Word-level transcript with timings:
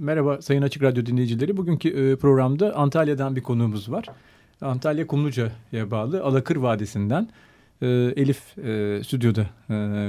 Merhaba 0.00 0.42
Sayın 0.42 0.62
Açık 0.62 0.82
Radyo 0.82 1.06
dinleyicileri. 1.06 1.56
Bugünkü 1.56 1.88
e, 1.88 2.16
programda 2.16 2.76
Antalya'dan 2.76 3.36
bir 3.36 3.40
konuğumuz 3.40 3.90
var. 3.90 4.06
Antalya 4.60 5.06
Kumluca'ya 5.06 5.90
bağlı 5.90 6.22
Alakır 6.24 6.56
Vadisi'nden 6.56 7.28
e, 7.82 7.86
Elif 8.16 8.58
e, 8.58 9.00
stüdyoda 9.04 9.46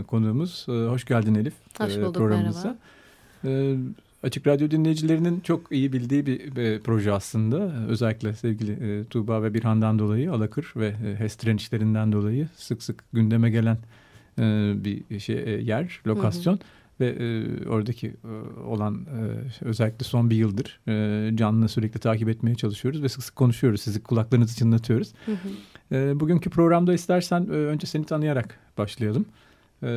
konuğumuz. 0.04 0.67
Hoş 0.67 1.05
geldin 1.05 1.36
Elif. 1.36 1.54
Hoş 1.77 1.98
bulduk 1.98 2.16
programımıza. 2.16 2.76
merhaba. 3.44 3.80
Açık 4.23 4.48
Radyo 4.48 4.72
dinleyicilerinin 4.72 5.40
çok 5.40 5.72
iyi 5.72 5.94
bildiği 5.94 6.26
bir, 6.26 6.55
bir 6.55 6.80
proje 6.80 7.12
aslında. 7.12 7.58
Özellikle 7.88 8.34
sevgili 8.34 8.72
e, 8.72 9.03
Tuğba 9.03 9.44
ve 9.44 9.53
Birhan'dan 9.53 10.00
dolayı 10.00 10.31
Alakır 10.31 10.73
ve 10.76 10.88
e, 10.88 11.20
HES 11.20 11.39
direnişlerinden 11.39 12.12
dolayı 12.12 12.48
sık 12.55 12.84
sık 12.84 13.03
gündeme 13.14 13.50
gelen 13.50 13.78
e, 14.39 14.73
bir 14.76 15.20
şey 15.20 15.36
e, 15.36 15.50
yer, 15.50 16.02
lokasyon. 16.08 16.53
Hı 16.53 16.58
hı. 16.58 16.80
Ve 17.02 17.08
e, 17.08 17.68
oradaki 17.70 18.08
e, 18.08 18.60
olan 18.62 18.96
e, 18.96 19.66
özellikle 19.66 20.05
son 20.05 20.30
bir 20.30 20.36
yıldır 20.36 20.80
e, 20.88 21.36
canlı 21.36 21.70
sürekli 21.70 22.00
takip 22.00 22.30
etmeye 22.30 22.56
çalışıyoruz 22.56 23.03
ve 23.03 23.09
sık 23.09 23.23
sık 23.23 23.36
konuşuyoruz. 23.36 23.81
Sizi 23.81 24.03
kulaklarınızı 24.03 24.56
çınlatıyoruz. 24.56 25.14
Hı 25.25 25.31
hı. 25.31 25.95
E, 25.95 26.20
bugünkü 26.20 26.50
programda 26.50 26.94
istersen 26.94 27.42
e, 27.42 27.52
önce 27.52 27.88
seni 27.88 28.06
tanıyarak 28.06 28.59
başlayalım. 28.78 29.25
E, 29.84 29.90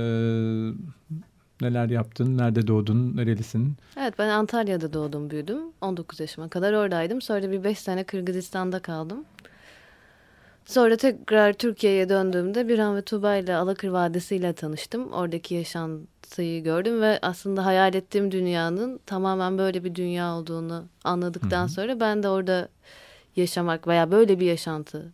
Neler 1.61 1.89
yaptın? 1.89 2.39
Nerede 2.39 2.67
doğdun? 2.67 3.17
Nerelisin? 3.17 3.77
Evet 3.97 4.15
ben 4.19 4.29
Antalya'da 4.29 4.93
doğdum 4.93 5.31
büyüdüm. 5.31 5.59
19 5.81 6.21
yaşıma 6.21 6.49
kadar 6.49 6.73
oradaydım. 6.73 7.23
Sonra 7.23 7.51
bir 7.51 7.65
5 7.65 7.79
sene 7.79 8.05
Kırgızistan'da 8.05 8.79
kaldım. 8.79 9.25
Sonra 10.67 10.97
tekrar 10.97 11.53
Türkiye'ye 11.53 12.09
döndüğümde 12.09 12.69
Birhan 12.69 12.97
ve 12.97 13.03
Tuğba 13.03 13.37
ile 13.37 13.57
Alakır 13.57 13.89
Vadisi 13.89 14.37
ile 14.37 14.53
tanıştım. 14.53 15.13
Oradaki 15.13 15.55
yaşantıyı 15.55 16.63
gördüm 16.63 17.01
ve 17.01 17.19
aslında 17.23 17.67
hayal 17.67 17.95
ettiğim 17.95 18.31
dünyanın 18.31 19.01
tamamen 19.07 19.59
böyle 19.59 19.85
bir 19.85 19.95
dünya 19.95 20.35
olduğunu 20.35 20.85
anladıktan 21.05 21.67
Hı 21.67 21.71
-hı. 21.71 21.75
sonra 21.75 22.01
ben 22.01 22.23
de 22.23 22.29
orada 22.29 22.69
yaşamak 23.37 23.87
veya 23.87 24.11
böyle 24.11 24.41
bir 24.41 24.47
yaşantı 24.47 25.13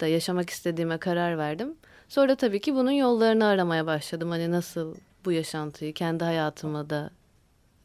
da 0.00 0.06
yaşamak 0.06 0.50
istediğime 0.50 0.98
karar 0.98 1.38
verdim. 1.38 1.74
Sonra 2.08 2.34
tabii 2.34 2.60
ki 2.60 2.74
bunun 2.74 2.90
yollarını 2.90 3.46
aramaya 3.46 3.86
başladım. 3.86 4.30
Hani 4.30 4.50
nasıl 4.50 4.94
bu 5.24 5.32
yaşantıyı 5.32 5.94
kendi 5.94 6.24
hayatıma 6.24 6.90
da 6.90 7.10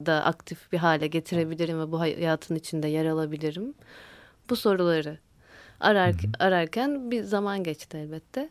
da 0.05 0.23
aktif 0.23 0.71
bir 0.71 0.77
hale 0.77 1.07
getirebilirim 1.07 1.79
ve 1.79 1.91
bu 1.91 1.99
hayatın 1.99 2.55
içinde 2.55 2.87
yer 2.87 3.05
alabilirim. 3.05 3.73
Bu 4.49 4.55
soruları 4.55 5.17
arar, 5.79 6.15
ararken 6.39 7.11
bir 7.11 7.23
zaman 7.23 7.63
geçti 7.63 7.97
elbette. 7.97 8.49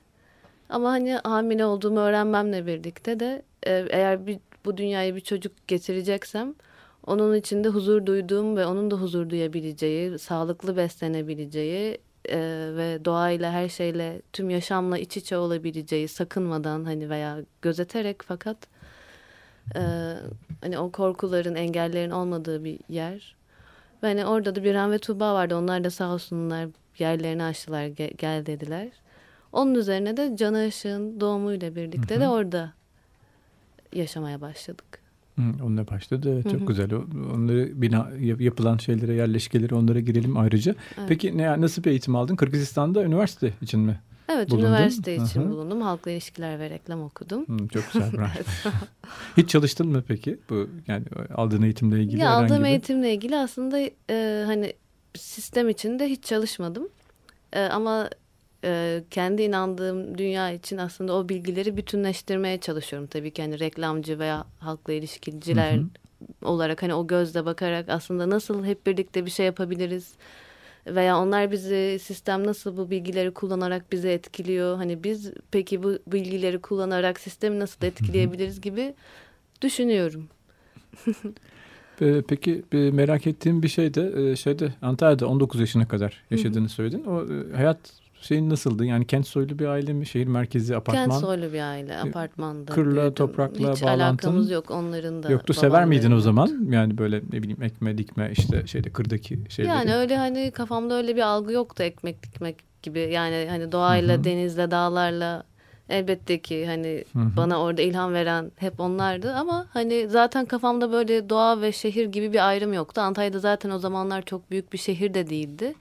Ama 0.69 0.91
hani 0.91 1.13
hamile 1.25 1.65
olduğumu 1.65 2.01
öğrenmemle 2.01 2.67
birlikte 2.67 3.21
de 3.21 3.43
e, 3.67 3.87
eğer 3.91 4.27
bir, 4.27 4.39
bu 4.65 4.77
dünyaya 4.77 5.17
bir 5.17 5.21
çocuk 5.21 5.69
getireceksem 5.69 6.55
onun 7.07 7.35
içinde 7.35 7.69
huzur 7.69 8.07
duyduğum 8.07 8.57
ve 8.57 8.67
onun 8.67 8.91
da 8.91 8.97
huzur 8.97 9.31
duyabileceği, 9.31 10.19
sağlıklı 10.19 10.77
beslenebileceği 10.77 11.99
e, 12.29 12.39
ve 12.77 13.05
doğayla 13.05 13.53
her 13.53 13.69
şeyle 13.69 14.23
tüm 14.33 14.51
yaşamla 14.51 14.99
iç 14.99 15.17
içe 15.17 15.37
olabileceği 15.37 16.09
sakınmadan 16.09 16.85
hani 16.85 17.11
veya 17.11 17.39
gözeterek 17.63 18.23
fakat 18.23 18.57
e, 19.77 19.81
hani 20.61 20.79
o 20.79 20.91
korkuların 20.91 21.55
engellerin 21.55 22.11
olmadığı 22.11 22.65
bir 22.65 22.79
yer. 22.89 23.37
Ve 24.03 24.07
hani 24.07 24.27
orada 24.27 24.55
da 24.55 24.65
Birhan 24.65 24.93
ve 24.93 24.99
Tuğba 24.99 25.35
vardı. 25.35 25.57
Onlar 25.57 25.85
da 25.85 25.91
sağ 25.91 26.15
olsunlar 26.15 26.69
yerlerini 26.99 27.43
açtılar 27.43 27.87
gel, 27.87 28.11
gel 28.19 28.47
dediler. 28.47 28.89
Onun 29.53 29.75
üzerine 29.75 30.17
de 30.17 30.37
Can 30.37 30.67
Işık'ın 30.67 31.21
doğumuyla 31.21 31.77
birlikte 31.77 32.15
hı 32.15 32.19
hı. 32.19 32.23
de 32.23 32.29
orada 32.29 32.73
yaşamaya 33.93 34.41
başladık. 34.41 35.03
Onunla 35.39 35.89
başladı. 35.89 36.33
Evet, 36.35 36.45
çok 36.45 36.61
hı 36.61 36.65
hı. 36.65 36.67
güzel. 36.67 36.91
Onları 37.35 37.83
bina 37.83 38.11
yapılan 38.19 38.77
şeylere, 38.77 39.15
yerleşkeleri 39.15 39.75
onlara 39.75 40.01
girelim 40.01 40.37
ayrıca. 40.37 40.75
Evet. 40.99 41.09
Peki 41.09 41.39
ne 41.39 41.61
nasıl 41.61 41.85
bir 41.85 41.91
eğitim 41.91 42.17
aldın? 42.17 42.37
Kırgızistan'da 42.37 43.05
üniversite 43.05 43.53
için 43.63 43.81
mi? 43.81 44.01
Evet, 44.29 44.51
bulundun? 44.51 44.67
üniversite 44.67 45.15
için 45.15 45.41
Hı 45.41 45.45
-hı. 45.45 45.51
bulundum. 45.51 45.83
Halkla 45.83 46.11
ilişkiler 46.11 46.59
ve 46.59 46.71
reklam 46.71 47.03
okudum. 47.03 47.47
Hı, 47.49 47.69
çok 47.69 47.93
güzel. 47.93 48.11
Hiç 49.37 49.49
çalıştın 49.49 49.89
mı 49.89 50.03
peki? 50.09 50.39
Bu 50.51 50.69
yani 50.87 51.05
aldığın 51.35 51.63
eğitimle 51.63 52.03
ilgili? 52.03 52.21
Ya 52.21 52.31
aldığım 52.31 52.65
bir... 52.65 52.69
eğitimle 52.69 53.15
ilgili 53.15 53.37
aslında 53.37 53.81
e, 54.11 54.45
hani 54.47 54.73
sistem 55.15 55.69
içinde 55.69 56.09
hiç 56.09 56.25
çalışmadım. 56.25 56.89
E, 57.53 57.61
ama 57.61 58.11
e, 58.65 59.03
kendi 59.11 59.43
inandığım 59.43 60.19
dünya 60.19 60.51
için 60.51 60.79
aslında 60.79 61.15
o 61.17 61.29
bilgileri 61.29 61.77
bütünleştirmeye 61.77 62.61
çalışıyorum 62.61 63.09
tabii 63.09 63.31
ki 63.31 63.43
hani 63.43 63.61
reklamcı 63.61 64.19
veya 64.19 64.45
halkla 64.59 64.93
ilişkiciler 64.93 65.77
hı 65.77 65.81
hı. 65.81 66.49
olarak 66.49 66.83
hani 66.83 66.95
o 66.95 67.07
gözle 67.07 67.45
bakarak 67.45 67.89
aslında 67.89 68.31
nasıl 68.31 68.65
hep 68.65 68.87
birlikte 68.87 69.27
bir 69.27 69.31
şey 69.31 69.47
yapabiliriz 69.47 70.15
veya 70.87 71.19
onlar 71.19 71.51
bizi 71.51 71.99
sistem 72.03 72.47
nasıl 72.47 72.77
bu 72.77 72.91
bilgileri 72.91 73.35
kullanarak 73.35 73.93
bizi 73.93 74.09
etkiliyor 74.09 74.77
hani 74.77 75.05
biz 75.05 75.33
peki 75.51 75.83
bu 75.83 75.99
bilgileri 76.07 76.59
kullanarak 76.59 77.21
sistemi 77.21 77.59
nasıl 77.61 77.87
etkileyebiliriz 77.87 78.61
gibi 78.61 78.95
düşünüyorum. 79.63 80.29
Peki 82.29 82.63
merak 82.73 83.27
ettiğim 83.27 83.63
bir 83.63 83.69
şey 83.69 83.95
de 83.95 84.37
şeyde 84.37 84.73
Antalya'da 84.83 85.27
19 85.27 85.61
yaşına 85.61 85.89
kadar 85.89 86.23
yaşadığını 86.31 86.69
söyledin. 86.69 87.05
O 87.05 87.27
hayat 87.57 87.79
şeyin 88.21 88.51
nasıldı? 88.51 88.85
Yani 88.85 89.07
kent 89.07 89.27
soylu 89.27 89.59
bir 89.59 89.67
aile 89.67 89.93
mi? 89.93 90.07
Şehir 90.07 90.27
merkezi 90.27 90.77
apartman? 90.77 91.11
Kent 91.11 91.21
soylu 91.21 91.53
bir 91.53 91.61
aile 91.61 91.99
apartmanda. 91.99 92.73
Kırla, 92.73 93.01
büyüdüm. 93.01 93.15
toprakla 93.15 93.73
Hiç 93.73 93.83
bağlantın? 93.83 94.29
alakamız 94.29 94.51
yok 94.51 94.71
onların 94.71 95.23
da. 95.23 95.33
Yoktu 95.33 95.55
sever 95.55 95.85
miydin 95.85 96.13
o 96.13 96.21
zaman? 96.21 96.69
Yani 96.71 96.99
böyle 96.99 97.23
ne 97.33 97.43
bileyim 97.43 97.63
ekme 97.63 97.99
dikme 97.99 98.31
işte 98.33 98.67
şeyde 98.67 98.91
kırdaki 98.91 99.39
şeyleri. 99.49 99.75
Yani 99.75 99.95
öyle 99.95 100.17
hani 100.17 100.51
kafamda 100.51 100.95
öyle 100.95 101.17
bir 101.17 101.23
algı 101.23 101.53
yoktu 101.53 101.83
ekmek 101.83 102.23
dikmek 102.23 102.57
gibi. 102.83 103.01
Yani 103.01 103.47
hani 103.51 103.73
doğayla, 103.73 104.15
Hı-hı. 104.15 104.25
denizle, 104.25 104.71
dağlarla 104.71 105.43
elbette 105.89 106.43
ki 106.43 106.67
hani 106.67 107.05
Hı-hı. 107.13 107.37
bana 107.37 107.61
orada 107.61 107.83
ilham 107.83 108.13
veren 108.15 108.53
hep 108.57 108.81
onlardı 108.81 109.33
ama 109.35 109.67
hani 109.73 110.09
zaten 110.09 110.47
kafamda 110.47 110.93
böyle 110.93 111.29
doğa 111.29 111.61
ve 111.61 111.73
şehir 111.73 112.07
gibi 112.07 112.33
bir 112.33 112.49
ayrım 112.49 112.73
yoktu. 112.73 113.01
Antalya'da 113.01 113.39
zaten 113.39 113.71
o 113.71 113.79
zamanlar 113.79 114.23
çok 114.23 114.51
büyük 114.51 114.73
bir 114.73 114.79
şehir 114.79 115.15
de 115.15 115.31
değildi. 115.31 115.75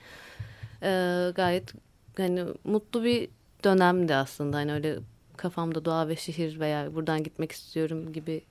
Ee, 0.83 1.31
gayet 1.35 1.73
hani 2.17 2.45
mutlu 2.63 3.03
bir 3.03 3.29
dönemdi 3.63 4.15
aslında. 4.15 4.57
Hani 4.57 4.73
öyle 4.73 4.99
kafamda 5.37 5.85
doğa 5.85 6.07
ve 6.07 6.15
şehir 6.15 6.59
veya 6.59 6.95
buradan 6.95 7.23
gitmek 7.23 7.51
istiyorum 7.51 8.13
gibi 8.13 8.41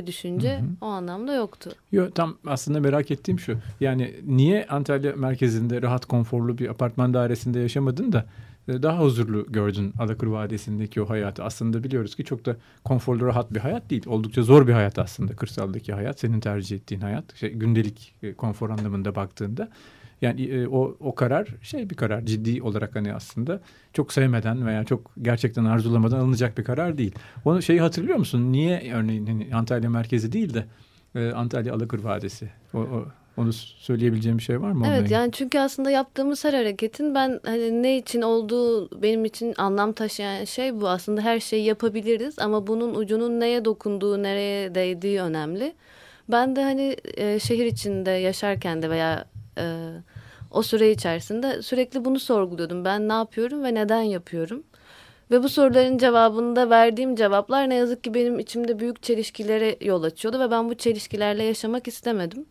bir 0.00 0.06
düşünce 0.06 0.58
hı 0.58 0.62
hı. 0.62 0.66
o 0.80 0.86
anlamda 0.86 1.34
yoktu. 1.34 1.70
Yok 1.92 2.14
tam 2.14 2.36
aslında 2.46 2.80
merak 2.80 3.10
ettiğim 3.10 3.38
şu. 3.38 3.58
Yani 3.80 4.14
niye 4.26 4.66
Antalya 4.66 5.12
merkezinde 5.16 5.82
rahat 5.82 6.06
konforlu 6.06 6.58
bir 6.58 6.68
apartman 6.68 7.14
dairesinde 7.14 7.60
yaşamadın 7.60 8.12
da 8.12 8.26
e, 8.68 8.82
daha 8.82 9.02
huzurlu 9.02 9.46
gördün 9.52 9.94
Alakır 9.98 10.26
Vadisi'ndeki 10.26 11.02
o 11.02 11.10
hayatı. 11.10 11.44
Aslında 11.44 11.84
biliyoruz 11.84 12.16
ki 12.16 12.24
çok 12.24 12.46
da 12.46 12.56
konforlu 12.84 13.26
rahat 13.26 13.54
bir 13.54 13.60
hayat 13.60 13.90
değil. 13.90 14.02
Oldukça 14.06 14.42
zor 14.42 14.66
bir 14.66 14.72
hayat 14.72 14.98
aslında 14.98 15.36
kırsaldaki 15.36 15.92
hayat. 15.92 16.20
Senin 16.20 16.40
tercih 16.40 16.76
ettiğin 16.76 17.00
hayat. 17.00 17.36
Şey, 17.36 17.52
gündelik 17.52 18.14
e, 18.22 18.34
konfor 18.34 18.70
anlamında 18.70 19.14
baktığında. 19.14 19.68
Yani 20.22 20.42
e, 20.42 20.68
o, 20.68 20.96
o 21.00 21.14
karar 21.14 21.48
şey 21.62 21.90
bir 21.90 21.94
karar 21.94 22.26
ciddi 22.26 22.62
olarak 22.62 22.96
hani 22.96 23.14
aslında 23.14 23.60
çok 23.92 24.12
sevmeden 24.12 24.66
veya 24.66 24.84
çok 24.84 25.10
gerçekten 25.22 25.64
arzulamadan 25.64 26.18
alınacak 26.18 26.58
bir 26.58 26.64
karar 26.64 26.98
değil. 26.98 27.14
Onu 27.44 27.62
şeyi 27.62 27.80
hatırlıyor 27.80 28.18
musun? 28.18 28.52
Niye 28.52 28.92
örneğin 28.94 29.26
hani 29.26 29.54
Antalya 29.54 29.90
merkezi 29.90 30.32
değil 30.32 30.54
de 30.54 30.64
e, 31.14 31.32
Antalya 31.32 31.74
Alakır 31.74 32.04
Vadisi? 32.04 32.50
O, 32.74 32.78
o, 32.78 33.06
onu 33.36 33.52
söyleyebileceğim 33.52 34.38
bir 34.38 34.42
şey 34.42 34.60
var 34.60 34.72
mı? 34.72 34.86
Evet 34.88 35.10
yani 35.10 35.32
çünkü 35.32 35.58
aslında 35.58 35.90
yaptığımız 35.90 36.44
her 36.44 36.54
hareketin 36.54 37.14
ben 37.14 37.40
hani 37.44 37.82
ne 37.82 37.98
için 37.98 38.22
olduğu 38.22 39.02
benim 39.02 39.24
için 39.24 39.54
anlam 39.58 39.92
taşıyan 39.92 40.44
şey 40.44 40.80
bu. 40.80 40.88
Aslında 40.88 41.20
her 41.20 41.40
şeyi 41.40 41.64
yapabiliriz 41.64 42.38
ama 42.38 42.66
bunun 42.66 42.94
ucunun 42.94 43.40
neye 43.40 43.64
dokunduğu, 43.64 44.22
nereye 44.22 44.74
değdiği 44.74 45.20
önemli. 45.20 45.72
Ben 46.28 46.56
de 46.56 46.62
hani 46.62 46.96
e, 47.16 47.38
şehir 47.38 47.66
içinde 47.66 48.10
yaşarken 48.10 48.82
de 48.82 48.90
veya 48.90 49.24
e, 49.58 49.90
o 50.50 50.62
süre 50.62 50.90
içerisinde 50.90 51.62
sürekli 51.62 52.04
bunu 52.04 52.20
sorguluyordum. 52.20 52.84
Ben 52.84 53.08
ne 53.08 53.12
yapıyorum 53.12 53.64
ve 53.64 53.74
neden 53.74 54.02
yapıyorum? 54.02 54.62
Ve 55.30 55.42
bu 55.42 55.48
soruların 55.48 55.98
cevabında 55.98 56.70
verdiğim 56.70 57.16
cevaplar 57.16 57.68
ne 57.70 57.74
yazık 57.74 58.04
ki 58.04 58.14
benim 58.14 58.38
içimde 58.38 58.78
büyük 58.78 59.02
çelişkilere 59.02 59.76
yol 59.80 60.02
açıyordu 60.02 60.40
ve 60.40 60.50
ben 60.50 60.68
bu 60.68 60.74
çelişkilerle 60.74 61.44
yaşamak 61.44 61.88
istemedim. 61.88 62.46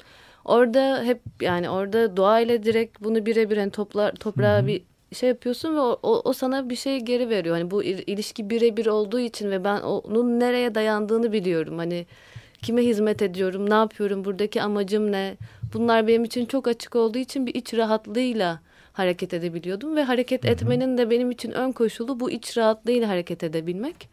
orada 0.46 1.04
hep 1.04 1.22
yani 1.42 1.70
orada 1.70 2.18
doğayla 2.18 2.64
direkt 2.64 3.02
bunu 3.02 3.26
birebir 3.26 3.58
hani 3.58 3.72
toplar 3.72 4.12
toprağa 4.16 4.68
bir 4.68 4.84
şey 5.14 5.30
yapıyorsun 5.30 5.76
ve 5.76 5.80
o, 5.80 6.00
o, 6.04 6.22
o 6.26 6.34
sana 6.34 6.70
bir 6.70 6.76
şey 6.76 7.00
geri 7.00 7.30
veriyor. 7.30 7.56
Hani 7.58 7.72
bu 7.72 7.84
ilişki 7.84 8.50
birebir 8.50 8.86
olduğu 8.86 9.20
için 9.20 9.52
ve 9.52 9.64
ben 9.64 9.82
onun 9.82 10.40
nereye 10.40 10.76
dayandığını 10.76 11.32
biliyorum. 11.32 11.78
Hani 11.78 12.06
kime 12.62 12.82
hizmet 12.82 13.22
ediyorum, 13.22 13.70
ne 13.70 13.74
yapıyorum, 13.74 14.26
buradaki 14.26 14.62
amacım 14.62 15.12
ne? 15.12 15.38
Bunlar 15.74 16.08
benim 16.08 16.24
için 16.24 16.46
çok 16.46 16.68
açık 16.68 16.96
olduğu 16.96 17.18
için 17.18 17.46
bir 17.46 17.56
iç 17.56 17.74
rahatlığıyla 17.74 18.60
hareket 18.94 19.34
edebiliyordum 19.34 19.96
ve 19.96 20.04
hareket 20.04 20.46
etmenin 20.46 20.98
de 20.98 21.10
benim 21.10 21.32
için 21.32 21.52
ön 21.52 21.72
koşulu 21.72 22.20
bu 22.20 22.32
iç 22.32 22.58
rahatlığıyla 22.58 23.10
hareket 23.10 23.44
edebilmek. 23.44 24.10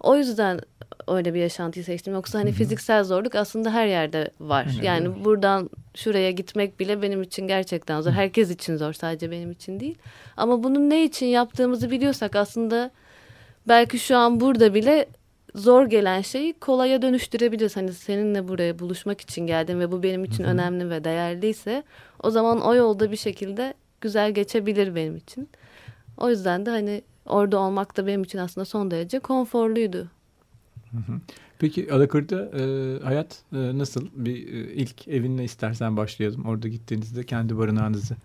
O 0.00 0.16
yüzden 0.16 0.60
öyle 1.08 1.34
bir 1.34 1.40
yaşantıyı 1.40 1.84
seçtim. 1.84 2.14
Yoksa 2.14 2.38
hani 2.38 2.48
Hı-hı. 2.48 2.56
fiziksel 2.56 3.04
zorluk 3.04 3.34
aslında 3.34 3.72
her 3.72 3.86
yerde 3.86 4.30
var. 4.40 4.66
Hı-hı. 4.66 4.84
Yani 4.84 5.24
buradan 5.24 5.70
şuraya 5.94 6.30
gitmek 6.30 6.80
bile 6.80 7.02
benim 7.02 7.22
için 7.22 7.48
gerçekten 7.48 8.00
zor. 8.00 8.10
Herkes 8.10 8.50
için 8.50 8.76
zor 8.76 8.92
sadece 8.92 9.30
benim 9.30 9.50
için 9.50 9.80
değil. 9.80 9.98
Ama 10.36 10.62
bunun 10.62 10.90
ne 10.90 11.04
için 11.04 11.26
yaptığımızı 11.26 11.90
biliyorsak 11.90 12.36
aslında 12.36 12.90
belki 13.68 13.98
şu 13.98 14.16
an 14.16 14.40
burada 14.40 14.74
bile 14.74 15.08
zor 15.54 15.86
gelen 15.86 16.20
şeyi 16.20 16.52
kolaya 16.52 17.02
dönüştürebiliriz. 17.02 17.76
Hani 17.76 17.92
seninle 17.92 18.48
buraya 18.48 18.78
buluşmak 18.78 19.20
için 19.20 19.46
geldim 19.46 19.80
ve 19.80 19.92
bu 19.92 20.02
benim 20.02 20.24
için 20.24 20.44
Hı-hı. 20.44 20.52
önemli 20.52 20.90
ve 20.90 21.04
değerliyse 21.04 21.82
o 22.22 22.30
zaman 22.30 22.60
o 22.60 22.74
yolda 22.74 23.10
bir 23.10 23.16
şekilde 23.16 23.74
güzel 24.00 24.34
geçebilir 24.34 24.94
benim 24.94 25.16
için. 25.16 25.48
O 26.18 26.30
yüzden 26.30 26.66
de 26.66 26.70
hani 26.70 27.02
orada 27.26 27.58
olmak 27.58 27.96
da 27.96 28.06
benim 28.06 28.22
için 28.22 28.38
aslında 28.38 28.64
son 28.64 28.90
derece 28.90 29.18
konforluydu. 29.18 30.08
Peki 31.58 31.92
Alakır'da 31.92 32.50
e, 32.58 32.64
hayat 33.04 33.42
e, 33.52 33.78
nasıl? 33.78 34.06
Bir 34.14 34.36
e, 34.36 34.72
ilk 34.72 35.08
evinle 35.08 35.44
istersen 35.44 35.96
başlayalım. 35.96 36.44
Orada 36.44 36.68
gittiğinizde 36.68 37.24
kendi 37.26 37.58
barınağınızı 37.58 38.16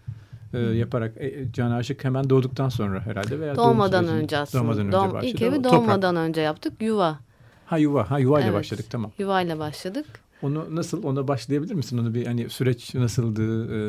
e, 0.53 0.59
yaparak 0.59 1.17
e, 1.17 1.47
Can 1.53 1.71
Aşık 1.71 2.03
hemen 2.03 2.29
doğduktan 2.29 2.69
sonra 2.69 3.05
herhalde 3.05 3.39
veya 3.39 3.55
doğmadan 3.55 4.07
önce 4.07 4.37
aslında. 4.37 4.63
Doğmadan 4.63 4.87
önce 4.87 4.97
Doğum, 4.97 5.13
başladı. 5.13 5.31
İlk 5.31 5.41
evi 5.41 5.63
doğmadan 5.63 6.01
Toprak. 6.01 6.27
önce 6.29 6.41
yaptık. 6.41 6.73
Yuva. 6.81 7.19
Ha 7.65 7.77
yuva. 7.77 8.11
Ha 8.11 8.19
yuva 8.19 8.39
ile 8.39 8.47
evet, 8.47 8.55
başladık 8.55 8.85
tamam. 8.89 9.11
Yuva 9.19 9.41
ile 9.41 9.59
başladık. 9.59 10.05
Onu 10.41 10.75
nasıl 10.75 11.03
ona 11.03 11.27
başlayabilir 11.27 11.73
misin? 11.73 11.97
Onu 11.97 12.13
bir 12.13 12.25
hani 12.25 12.49
süreç 12.49 12.95
nasıldı? 12.95 13.65
E, 13.73 13.79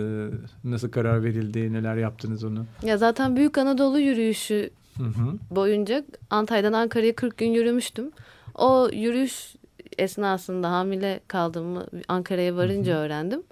nasıl 0.64 0.90
karar 0.90 1.24
verildi? 1.24 1.72
Neler 1.72 1.96
yaptınız 1.96 2.44
onu? 2.44 2.66
Ya 2.82 2.96
zaten 2.98 3.36
Büyük 3.36 3.58
Anadolu 3.58 4.00
yürüyüşü 4.00 4.70
hı 4.96 5.04
hı. 5.04 5.38
boyunca 5.50 6.04
Antalya'dan 6.30 6.72
Ankara'ya 6.72 7.14
40 7.14 7.36
gün 7.36 7.46
yürümüştüm. 7.46 8.10
O 8.54 8.88
yürüyüş 8.92 9.54
esnasında 9.98 10.70
hamile 10.70 11.20
kaldığımı 11.28 11.86
Ankara'ya 12.08 12.56
varınca 12.56 12.92
hı 12.92 12.96
hı. 12.96 13.00
öğrendim. 13.00 13.42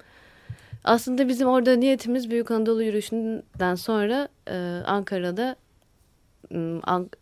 Aslında 0.83 1.27
bizim 1.27 1.47
orada 1.47 1.75
niyetimiz 1.75 2.29
Büyük 2.29 2.51
Anadolu 2.51 2.83
yürüyüşünden 2.83 3.75
sonra 3.75 4.27
e, 4.47 4.81
Ankara'da 4.85 5.55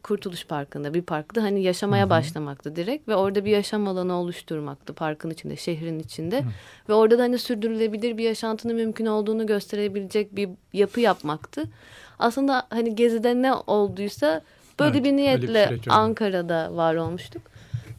Kurtuluş 0.03 0.45
Parkı'nda 0.45 0.93
bir 0.93 1.01
parkta 1.01 1.43
hani 1.43 1.63
yaşamaya 1.63 2.01
Hı-hı. 2.01 2.09
başlamaktı 2.09 2.75
direkt 2.75 3.07
ve 3.07 3.15
orada 3.15 3.45
bir 3.45 3.51
yaşam 3.51 3.87
alanı 3.87 4.13
oluşturmaktı 4.13 4.93
parkın 4.93 5.29
içinde, 5.29 5.55
şehrin 5.55 5.99
içinde. 5.99 6.41
Hı. 6.41 6.45
Ve 6.89 6.93
orada 6.93 7.17
da 7.17 7.23
hani 7.23 7.37
sürdürülebilir 7.37 8.17
bir 8.17 8.23
yaşantının 8.23 8.75
mümkün 8.75 9.05
olduğunu 9.05 9.47
gösterebilecek 9.47 10.35
bir 10.35 10.49
yapı 10.73 10.99
yapmaktı. 10.99 11.63
Aslında 12.19 12.67
hani 12.69 12.95
gezide 12.95 13.41
ne 13.41 13.53
olduysa 13.53 14.41
böyle 14.79 14.97
evet, 14.97 15.03
bir 15.03 15.13
niyetle 15.13 15.69
bir 15.71 15.81
Ankara'da 15.87 16.75
var 16.75 16.95
olmuştuk. 16.95 17.41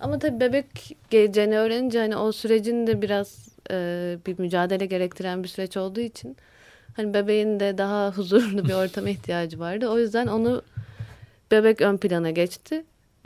Ama 0.00 0.18
tabii 0.18 0.40
bebek 0.40 0.96
geleceğini 1.10 1.58
öğrenince 1.58 1.98
hani 1.98 2.16
o 2.16 2.32
sürecin 2.32 2.86
de 2.86 3.02
biraz 3.02 3.48
e, 3.70 4.18
bir 4.26 4.38
mücadele 4.38 4.86
gerektiren 4.86 5.42
bir 5.42 5.48
süreç 5.48 5.76
olduğu 5.76 6.00
için 6.00 6.36
hani 6.96 7.14
bebeğin 7.14 7.60
de 7.60 7.78
daha 7.78 8.12
huzurlu 8.12 8.64
bir 8.64 8.72
ortama 8.72 9.08
ihtiyacı 9.10 9.58
vardı. 9.58 9.88
O 9.88 9.98
yüzden 9.98 10.26
onu 10.26 10.62
bebek 11.50 11.80
ön 11.80 11.96
plana 11.96 12.30
geçti 12.30 12.84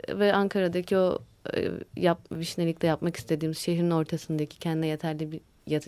ve 0.09 0.33
Ankara'daki 0.33 0.97
o 0.97 1.19
e, 1.55 1.69
yap, 1.97 2.19
Vişnelik'te 2.31 2.87
yapmak 2.87 3.15
istediğimiz 3.15 3.57
şehrin 3.57 3.91
ortasındaki 3.91 4.59
kendine 4.59 4.87
yeterli 4.87 5.31
bir 5.31 5.41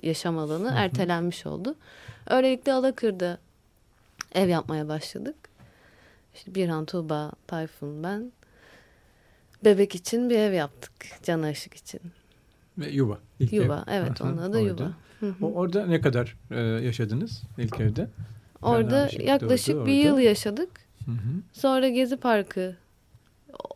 yaşam 0.03 0.37
alanı 0.37 0.69
Hı-hı. 0.69 0.77
ertelenmiş 0.77 1.45
oldu. 1.45 1.75
Öylelikle 2.29 2.73
Alakır'da 2.73 3.37
ev 4.35 4.47
yapmaya 4.49 4.87
başladık. 4.87 5.35
İşte 6.35 6.55
Birhan, 6.55 6.85
Tuğba, 6.85 7.31
Tayfun, 7.47 8.03
ben 8.03 8.31
bebek 9.63 9.95
için 9.95 10.29
bir 10.29 10.37
ev 10.39 10.53
yaptık. 10.53 10.91
Can 11.23 11.49
Işık 11.49 11.73
için. 11.73 12.01
Ve 12.77 12.89
yuva. 12.89 13.17
İlk 13.39 13.53
yuva, 13.53 13.83
ev. 13.87 13.93
evet 13.93 14.21
onun 14.21 14.37
adı 14.37 14.61
yuva. 14.61 14.91
O, 15.41 15.53
orada 15.53 15.85
ne 15.85 16.01
kadar 16.01 16.37
e, 16.51 16.59
yaşadınız 16.59 17.43
ilk 17.57 17.79
evde? 17.79 18.09
Orada 18.61 19.09
yaklaşık 19.19 19.75
doğdu, 19.75 19.85
bir 19.85 20.05
orada. 20.05 20.07
yıl 20.07 20.17
yaşadık. 20.17 20.69
Hı 21.05 21.11
hı. 21.11 21.41
Sonra 21.53 21.89
Gezi 21.89 22.17
Parkı 22.17 22.75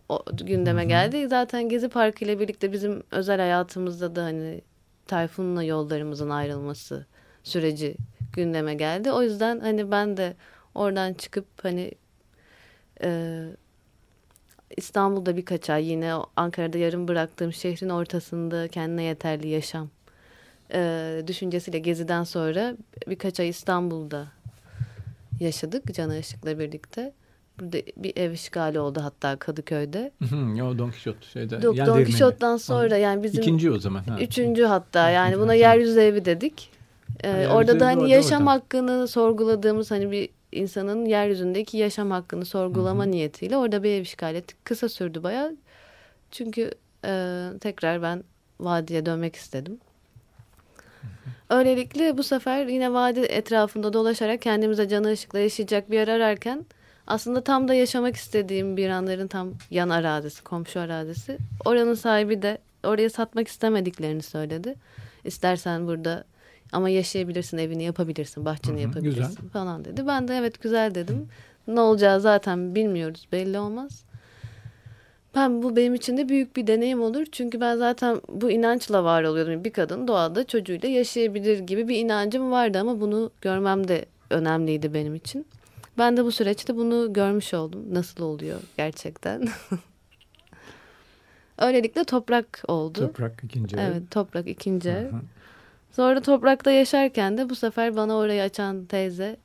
o, 0.09 0.23
gündeme 0.43 0.81
hı 0.81 0.85
hı. 0.85 0.89
geldi. 0.89 1.27
Zaten 1.27 1.69
Gezi 1.69 1.89
Parkı 1.89 2.25
ile 2.25 2.39
birlikte 2.39 2.71
bizim 2.71 3.03
özel 3.11 3.39
hayatımızda 3.39 4.15
da 4.15 4.23
hani 4.23 4.61
Tayfun'la 5.07 5.63
yollarımızın 5.63 6.29
ayrılması 6.29 7.05
süreci 7.43 7.95
gündeme 8.33 8.75
geldi. 8.75 9.11
O 9.11 9.21
yüzden 9.21 9.59
hani 9.59 9.91
ben 9.91 10.17
de 10.17 10.35
oradan 10.75 11.13
çıkıp 11.13 11.45
hani 11.63 11.91
e, 13.03 13.41
İstanbul'da 14.77 15.37
birkaç 15.37 15.69
ay 15.69 15.89
yine 15.89 16.13
Ankara'da 16.35 16.77
yarım 16.77 17.07
bıraktığım 17.07 17.53
şehrin 17.53 17.89
ortasında 17.89 18.67
kendine 18.67 19.03
yeterli 19.03 19.47
yaşam 19.47 19.89
e, 20.73 21.23
düşüncesiyle 21.27 21.79
geziden 21.79 22.23
sonra 22.23 22.75
birkaç 23.07 23.39
ay 23.39 23.49
İstanbul'da 23.49 24.27
yaşadık 25.39 25.93
Can 25.93 26.17
Işık'la 26.17 26.59
birlikte. 26.59 27.13
Burada 27.59 27.77
bir 27.97 28.17
ev 28.17 28.31
işgali 28.31 28.79
oldu 28.79 28.99
hatta 29.03 29.35
Kadıköy'de. 29.35 30.11
o 30.63 30.77
Don 30.77 30.89
Quixote 30.89 31.25
şeyde. 31.33 31.61
Don, 31.61 31.77
Don 31.77 31.95
Quixote'dan 31.95 32.57
sonra 32.57 32.97
yani 32.97 33.23
bizim... 33.23 33.41
ikinci 33.41 33.71
o 33.71 33.79
zaman. 33.79 34.03
Ha. 34.03 34.17
Üçüncü 34.19 34.63
hatta 34.63 35.09
yani 35.09 35.39
buna 35.39 35.53
yeryüzü 35.53 35.99
evi 35.99 36.25
dedik. 36.25 36.69
Ee, 37.23 37.47
orada 37.47 37.79
da 37.79 37.85
hani 37.85 38.09
yaşam 38.09 38.41
oradan. 38.41 38.51
hakkını 38.51 39.07
sorguladığımız 39.07 39.91
hani 39.91 40.11
bir 40.11 40.29
insanın 40.51 41.05
yeryüzündeki 41.05 41.77
yaşam 41.77 42.11
hakkını 42.11 42.45
sorgulama 42.45 43.03
Hı-hı. 43.03 43.11
niyetiyle 43.11 43.57
orada 43.57 43.83
bir 43.83 43.89
ev 43.89 44.01
işgal 44.01 44.35
ettik. 44.35 44.65
Kısa 44.65 44.89
sürdü 44.89 45.23
baya. 45.23 45.51
Çünkü 46.31 46.71
e, 47.05 47.43
tekrar 47.61 48.01
ben 48.01 48.23
vadiye 48.59 49.05
dönmek 49.05 49.35
istedim. 49.35 49.79
Öylelikle 51.49 52.17
bu 52.17 52.23
sefer 52.23 52.65
yine 52.65 52.93
vadi 52.93 53.19
etrafında 53.19 53.93
dolaşarak 53.93 54.41
kendimize 54.41 54.87
canı 54.87 55.11
ışıkla 55.11 55.39
yaşayacak 55.39 55.91
bir 55.91 55.95
yer 55.95 56.07
ararken 56.07 56.65
aslında 57.07 57.43
tam 57.43 57.67
da 57.67 57.73
yaşamak 57.73 58.15
istediğim 58.15 58.77
bir 58.77 58.89
anların 58.89 59.27
tam 59.27 59.53
yan 59.71 59.89
arazisi, 59.89 60.43
komşu 60.43 60.79
arazisi. 60.79 61.37
Oranın 61.65 61.93
sahibi 61.93 62.41
de 62.41 62.57
oraya 62.83 63.09
satmak 63.09 63.47
istemediklerini 63.47 64.21
söyledi. 64.21 64.75
İstersen 65.25 65.87
burada 65.87 66.23
ama 66.71 66.89
yaşayabilirsin, 66.89 67.57
evini 67.57 67.83
yapabilirsin, 67.83 68.45
bahçeni 68.45 68.75
Hı-hı, 68.75 68.83
yapabilirsin 68.83 69.29
güzel. 69.29 69.49
falan 69.49 69.85
dedi. 69.85 70.07
Ben 70.07 70.27
de 70.27 70.37
evet 70.37 70.61
güzel 70.61 70.95
dedim. 70.95 71.27
Ne 71.67 71.79
olacağı 71.79 72.21
zaten 72.21 72.75
bilmiyoruz, 72.75 73.27
belli 73.31 73.59
olmaz. 73.59 74.03
Ben 75.35 75.63
bu 75.63 75.75
benim 75.75 75.95
için 75.95 76.17
de 76.17 76.29
büyük 76.29 76.55
bir 76.55 76.67
deneyim 76.67 77.01
olur. 77.01 77.25
Çünkü 77.31 77.61
ben 77.61 77.77
zaten 77.77 78.21
bu 78.29 78.51
inançla 78.51 79.03
var 79.03 79.23
oluyordum. 79.23 79.63
Bir 79.63 79.73
kadın 79.73 80.07
doğada 80.07 80.47
çocuğuyla 80.47 80.89
yaşayabilir 80.89 81.59
gibi 81.59 81.87
bir 81.87 81.97
inancım 81.97 82.51
vardı 82.51 82.79
ama 82.79 83.01
bunu 83.01 83.31
görmem 83.41 83.87
de 83.87 84.05
önemliydi 84.29 84.93
benim 84.93 85.15
için. 85.15 85.45
Ben 85.97 86.17
de 86.17 86.25
bu 86.25 86.31
süreçte 86.31 86.75
bunu 86.75 87.13
görmüş 87.13 87.53
oldum. 87.53 87.85
Nasıl 87.91 88.23
oluyor 88.23 88.59
gerçekten. 88.77 89.47
Öylelikle 91.57 92.03
toprak 92.03 92.63
oldu. 92.67 92.99
Toprak 92.99 93.43
ikinci 93.43 93.75
ev. 93.75 93.79
Evet 93.79 94.11
toprak 94.11 94.47
ikinci 94.47 94.89
ev. 94.89 95.11
Sonra 95.91 96.21
toprakta 96.21 96.71
yaşarken 96.71 97.37
de 97.37 97.49
bu 97.49 97.55
sefer 97.55 97.95
bana 97.95 98.15
orayı 98.15 98.41
açan 98.41 98.85
teyze 98.85 99.37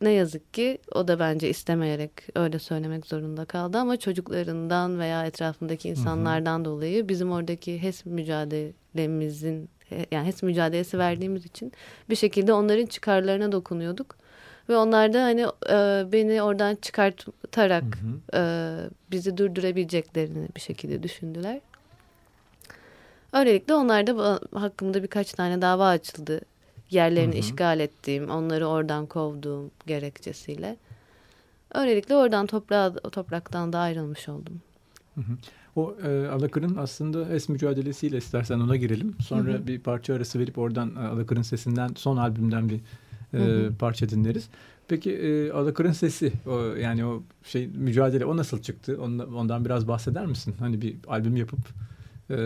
ne 0.00 0.10
yazık 0.10 0.54
ki 0.54 0.78
o 0.94 1.08
da 1.08 1.18
bence 1.18 1.48
istemeyerek 1.48 2.10
öyle 2.34 2.58
söylemek 2.58 3.06
zorunda 3.06 3.44
kaldı 3.44 3.78
ama 3.78 3.96
çocuklarından 3.96 4.98
veya 4.98 5.26
etrafındaki 5.26 5.88
insanlardan 5.88 6.56
hı 6.56 6.60
hı. 6.60 6.64
dolayı 6.64 7.08
bizim 7.08 7.32
oradaki 7.32 7.82
HES 7.82 8.06
mücadelemizin 8.06 9.68
yani 10.10 10.26
HES 10.26 10.42
mücadelesi 10.42 10.98
verdiğimiz 10.98 11.46
için 11.46 11.72
bir 12.10 12.16
şekilde 12.16 12.52
onların 12.52 12.86
çıkarlarına 12.86 13.52
dokunuyorduk. 13.52 14.16
Ve 14.68 14.76
onlar 14.76 15.12
da 15.12 15.22
hani 15.22 15.40
e, 15.70 16.12
beni 16.12 16.42
oradan 16.42 16.74
çıkartarak 16.74 17.84
hı 17.84 17.88
hı. 17.88 18.40
E, 18.40 18.42
bizi 19.10 19.36
durdurabileceklerini 19.36 20.48
bir 20.56 20.60
şekilde 20.60 21.02
düşündüler. 21.02 21.60
Öylelikle 23.32 23.74
onlar 23.74 24.06
da 24.06 24.40
hakkımda 24.54 25.02
birkaç 25.02 25.32
tane 25.32 25.62
dava 25.62 25.88
açıldı. 25.88 26.40
Yerlerini 26.90 27.32
hı 27.32 27.36
hı. 27.36 27.40
işgal 27.40 27.80
ettiğim, 27.80 28.30
onları 28.30 28.66
oradan 28.66 29.06
kovduğum 29.06 29.70
gerekçesiyle. 29.86 30.76
Öylelikle 31.74 32.16
oradan 32.16 32.46
toprağa, 32.46 32.92
topraktan 32.92 33.72
da 33.72 33.78
ayrılmış 33.78 34.28
oldum. 34.28 34.60
Hı 35.14 35.20
hı. 35.20 35.36
O 35.76 35.94
e, 36.04 36.28
Alakır'ın 36.28 36.76
aslında 36.76 37.28
HES 37.28 37.48
mücadelesiyle 37.48 38.16
istersen 38.16 38.60
ona 38.60 38.76
girelim. 38.76 39.16
Sonra 39.20 39.52
hı 39.52 39.58
hı. 39.58 39.66
bir 39.66 39.80
parça 39.80 40.14
arası 40.14 40.38
verip 40.38 40.58
oradan 40.58 40.96
e, 40.96 40.98
Alakır'ın 40.98 41.42
sesinden 41.42 41.90
son 41.96 42.16
albümden 42.16 42.68
bir 42.68 42.80
e, 43.34 43.38
hı 43.38 43.66
hı. 43.66 43.74
parça 43.78 44.08
dinleriz. 44.08 44.48
Peki 44.88 45.12
e, 45.12 45.50
Alakır'ın 45.50 45.92
sesi 45.92 46.32
o, 46.46 46.60
yani 46.60 47.04
o 47.04 47.22
şey 47.44 47.66
mücadele 47.66 48.24
o 48.24 48.36
nasıl 48.36 48.62
çıktı? 48.62 48.98
Ondan, 49.02 49.34
ondan 49.34 49.64
biraz 49.64 49.88
bahseder 49.88 50.26
misin? 50.26 50.54
Hani 50.58 50.80
bir 50.82 50.96
albüm 51.08 51.36
yapıp 51.36 51.60
e, 52.30 52.36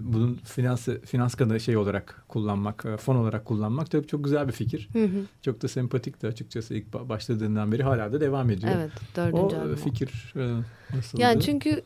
bunun 0.00 0.34
finans 0.34 0.88
finans 1.04 1.34
kanalı 1.34 1.60
şey 1.60 1.76
olarak 1.76 2.24
kullanmak, 2.28 2.84
e, 2.86 2.96
fon 2.96 3.16
olarak 3.16 3.44
kullanmak 3.44 3.90
tabii 3.90 4.06
çok 4.06 4.24
güzel 4.24 4.48
bir 4.48 4.52
fikir. 4.52 4.88
Hı 4.92 5.04
hı. 5.04 5.24
Çok 5.42 5.62
da 5.62 5.68
sempatikti 5.68 6.26
açıkçası 6.26 6.74
ilk 6.74 6.92
başladığından 6.92 7.72
beri 7.72 7.82
hala 7.82 8.12
da 8.12 8.20
devam 8.20 8.50
ediyor. 8.50 8.72
Evet, 8.76 8.90
dördüncü 9.16 9.56
o 9.56 9.60
albüm. 9.60 9.76
fikir 9.76 10.34
e, 10.36 10.60
nasıldı? 10.96 11.22
Yani 11.22 11.40
çünkü 11.40 11.82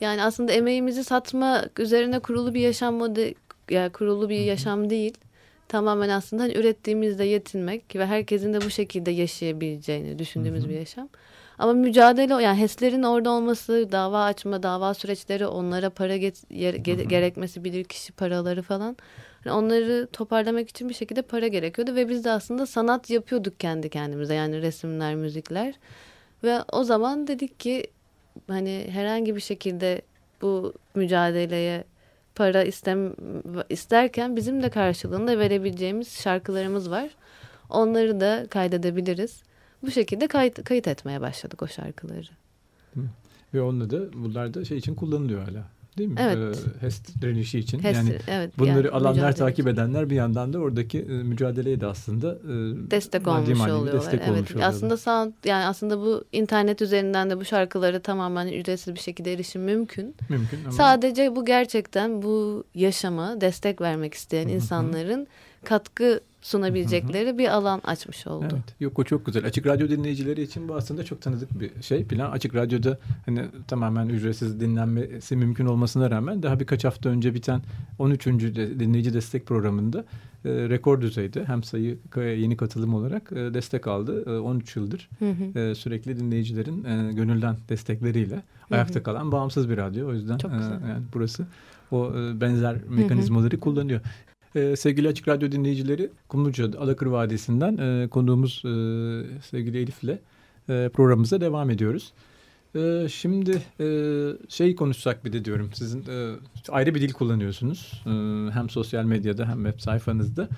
yani 0.00 0.22
aslında 0.22 0.52
emeğimizi 0.52 1.04
satma 1.04 1.64
üzerine 1.78 2.18
kurulu 2.18 2.54
bir 2.54 2.60
yaşam 2.60 2.94
modeli, 2.94 3.34
yani 3.70 3.90
kurulu 3.92 4.28
bir 4.28 4.40
yaşam 4.40 4.90
değil. 4.90 5.14
Tamamen 5.68 6.08
aslında 6.08 6.42
hani 6.42 6.54
ürettiğimizde 6.54 7.24
yetinmek 7.24 7.96
ve 7.96 8.06
herkesin 8.06 8.52
de 8.52 8.60
bu 8.60 8.70
şekilde 8.70 9.10
yaşayabileceğini 9.10 10.18
düşündüğümüz 10.18 10.68
bir 10.68 10.74
yaşam. 10.74 11.08
Ama 11.60 11.72
mücadele 11.72 12.42
yani 12.42 12.60
HES'lerin 12.60 13.02
orada 13.02 13.30
olması, 13.30 13.88
dava 13.92 14.24
açma, 14.24 14.62
dava 14.62 14.94
süreçleri, 14.94 15.46
onlara 15.46 15.90
para 15.90 16.16
get, 16.16 16.50
yer, 16.50 16.74
ge, 16.74 16.94
gerekmesi, 16.94 17.64
bilir 17.64 17.84
kişi 17.84 18.12
paraları 18.12 18.62
falan. 18.62 18.96
Yani 19.44 19.56
onları 19.56 20.08
toparlamak 20.12 20.68
için 20.68 20.88
bir 20.88 20.94
şekilde 20.94 21.22
para 21.22 21.48
gerekiyordu 21.48 21.94
ve 21.94 22.08
biz 22.08 22.24
de 22.24 22.30
aslında 22.30 22.66
sanat 22.66 23.10
yapıyorduk 23.10 23.60
kendi 23.60 23.90
kendimize. 23.90 24.34
Yani 24.34 24.62
resimler, 24.62 25.14
müzikler. 25.14 25.74
Ve 26.44 26.58
o 26.72 26.84
zaman 26.84 27.26
dedik 27.26 27.60
ki 27.60 27.86
hani 28.48 28.86
herhangi 28.90 29.36
bir 29.36 29.40
şekilde 29.40 30.02
bu 30.42 30.74
mücadeleye 30.94 31.84
para 32.34 32.62
istem 32.62 33.14
isterken 33.68 34.36
bizim 34.36 34.62
de 34.62 34.70
karşılığında 34.70 35.38
verebileceğimiz 35.38 36.20
şarkılarımız 36.20 36.90
var. 36.90 37.10
Onları 37.70 38.20
da 38.20 38.46
kaydedebiliriz. 38.50 39.42
Bu 39.82 39.90
şekilde 39.90 40.28
kayıt, 40.28 40.64
kayıt 40.64 40.88
etmeye 40.88 41.20
başladık 41.20 41.62
o 41.62 41.68
şarkıları. 41.68 42.28
Ve 43.54 43.62
onunla 43.62 43.90
da 43.90 44.12
bunlar 44.12 44.54
da 44.54 44.64
şey 44.64 44.78
için 44.78 44.94
kullanılıyor 44.94 45.42
hala. 45.48 45.64
Değil 45.98 46.10
mi? 46.10 46.16
Evet. 46.20 46.58
Ee, 46.80 46.86
HES 46.86 47.02
direnişi 47.22 47.58
için. 47.58 47.78
HES, 47.78 47.96
yani 47.96 48.18
evet, 48.28 48.58
bunları 48.58 48.86
yani 48.86 48.90
alanlar 48.90 49.36
takip 49.36 49.66
edenler 49.66 50.10
bir 50.10 50.14
yandan 50.14 50.52
da 50.52 50.58
oradaki 50.58 50.98
e, 50.98 51.02
mücadeleye 51.02 51.80
de 51.80 51.86
aslında 51.86 52.32
e, 52.32 52.90
destek 52.90 53.28
olmuş 53.28 53.60
oluyorlar. 53.60 53.92
Destek 53.92 54.20
evet. 54.24 54.30
Olmuş 54.30 54.64
aslında 54.64 54.96
sound 54.96 55.32
yani 55.44 55.64
aslında 55.64 55.98
bu 55.98 56.24
internet 56.32 56.82
üzerinden 56.82 57.30
de 57.30 57.40
bu 57.40 57.44
şarkıları 57.44 58.00
tamamen 58.00 58.46
ücretsiz 58.46 58.94
bir 58.94 59.00
şekilde 59.00 59.32
erişim 59.32 59.62
mümkün. 59.62 60.14
Mümkün 60.28 60.64
ama 60.64 60.72
sadece 60.72 61.36
bu 61.36 61.44
gerçekten 61.44 62.22
bu 62.22 62.64
yaşama 62.74 63.40
destek 63.40 63.80
vermek 63.80 64.14
isteyen 64.14 64.44
Hı-hı. 64.46 64.54
insanların 64.54 65.26
katkı 65.64 66.20
sunabilecekleri 66.42 67.28
hı 67.28 67.32
hı. 67.32 67.38
bir 67.38 67.48
alan 67.48 67.80
açmış 67.84 68.26
oldu. 68.26 68.48
Evet. 68.52 68.74
Yok 68.80 68.98
o 68.98 69.04
çok 69.04 69.26
güzel. 69.26 69.46
Açık 69.46 69.66
radyo 69.66 69.88
dinleyicileri 69.88 70.42
için 70.42 70.68
bu 70.68 70.74
aslında 70.74 71.04
çok 71.04 71.22
tanıdık 71.22 71.60
bir 71.60 71.82
şey. 71.82 72.04
Plan 72.04 72.30
Açık 72.30 72.54
radyoda 72.54 72.98
hani 73.26 73.44
tamamen 73.68 74.08
ücretsiz 74.08 74.60
dinlenmesi 74.60 75.36
mümkün 75.36 75.66
olmasına 75.66 76.10
rağmen 76.10 76.42
daha 76.42 76.60
birkaç 76.60 76.84
hafta 76.84 77.08
önce 77.08 77.34
biten 77.34 77.62
13. 77.98 78.26
De, 78.26 78.80
dinleyici 78.80 79.14
destek 79.14 79.46
programında 79.46 80.04
e, 80.44 80.50
rekor 80.50 81.00
düzeyde 81.00 81.44
hem 81.44 81.62
sayı 81.62 81.98
yeni 82.16 82.56
katılım 82.56 82.94
olarak 82.94 83.32
e, 83.32 83.36
destek 83.36 83.86
aldı. 83.86 84.36
E, 84.36 84.38
13 84.38 84.76
yıldır 84.76 85.08
hı 85.18 85.30
hı. 85.30 85.58
E, 85.58 85.74
sürekli 85.74 86.18
dinleyicilerin 86.18 86.84
e, 86.84 87.12
gönülden 87.12 87.56
destekleriyle 87.68 88.34
hı 88.34 88.38
hı. 88.68 88.74
ayakta 88.74 89.02
kalan 89.02 89.32
bağımsız 89.32 89.70
bir 89.70 89.76
radyo. 89.76 90.08
O 90.08 90.12
yüzden 90.12 90.38
e, 90.38 90.88
yani 90.88 91.02
burası 91.14 91.46
o 91.90 92.12
e, 92.18 92.40
benzer 92.40 92.76
mekanizmaları 92.88 93.52
hı 93.52 93.56
hı. 93.56 93.60
kullanıyor. 93.60 94.00
Ee, 94.54 94.76
sevgili 94.76 95.08
Açık 95.08 95.28
Radyo 95.28 95.52
dinleyicileri 95.52 96.10
Kumluca 96.28 96.70
Alakır 96.78 97.06
Vadisi'nden 97.06 97.76
e, 97.76 98.08
konuğumuz 98.08 98.62
e, 98.64 98.70
sevgili 99.42 99.78
Elif'le 99.78 100.18
e, 100.68 100.90
programımıza 100.92 101.40
devam 101.40 101.70
ediyoruz. 101.70 102.12
E, 102.76 103.06
şimdi 103.08 103.62
e, 103.80 103.86
şey 104.48 104.74
konuşsak 104.74 105.24
bir 105.24 105.32
de 105.32 105.44
diyorum 105.44 105.70
sizin 105.74 106.00
e, 106.00 106.34
ayrı 106.68 106.94
bir 106.94 107.00
dil 107.00 107.12
kullanıyorsunuz. 107.12 108.02
E, 108.06 108.10
hem 108.52 108.70
sosyal 108.70 109.04
medyada 109.04 109.48
hem 109.48 109.64
web 109.64 109.80
sayfanızda 109.80 110.48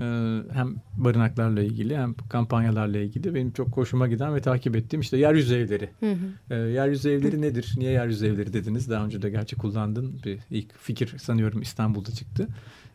e, 0.00 0.04
hem 0.52 0.76
barınaklarla 0.96 1.62
ilgili 1.62 1.96
hem 1.96 2.14
kampanyalarla 2.14 2.98
ilgili 2.98 3.34
benim 3.34 3.50
çok 3.50 3.68
hoşuma 3.68 4.08
giden 4.08 4.34
ve 4.34 4.40
takip 4.40 4.76
ettiğim 4.76 5.00
işte 5.00 5.16
yeryüzü 5.16 5.54
evleri. 5.54 5.90
Hı 6.00 6.12
hı. 6.12 6.54
E, 6.54 6.54
yeryüzü 6.54 7.10
evleri 7.10 7.42
nedir? 7.42 7.74
Niye 7.76 7.92
yeryüzü 7.92 8.26
evleri 8.26 8.52
dediniz? 8.52 8.90
Daha 8.90 9.04
önce 9.04 9.22
de 9.22 9.30
gerçi 9.30 9.56
kullandın 9.56 10.20
bir 10.24 10.38
ilk 10.50 10.78
fikir 10.78 11.18
sanıyorum 11.18 11.62
İstanbul'da 11.62 12.10
çıktı. 12.10 12.48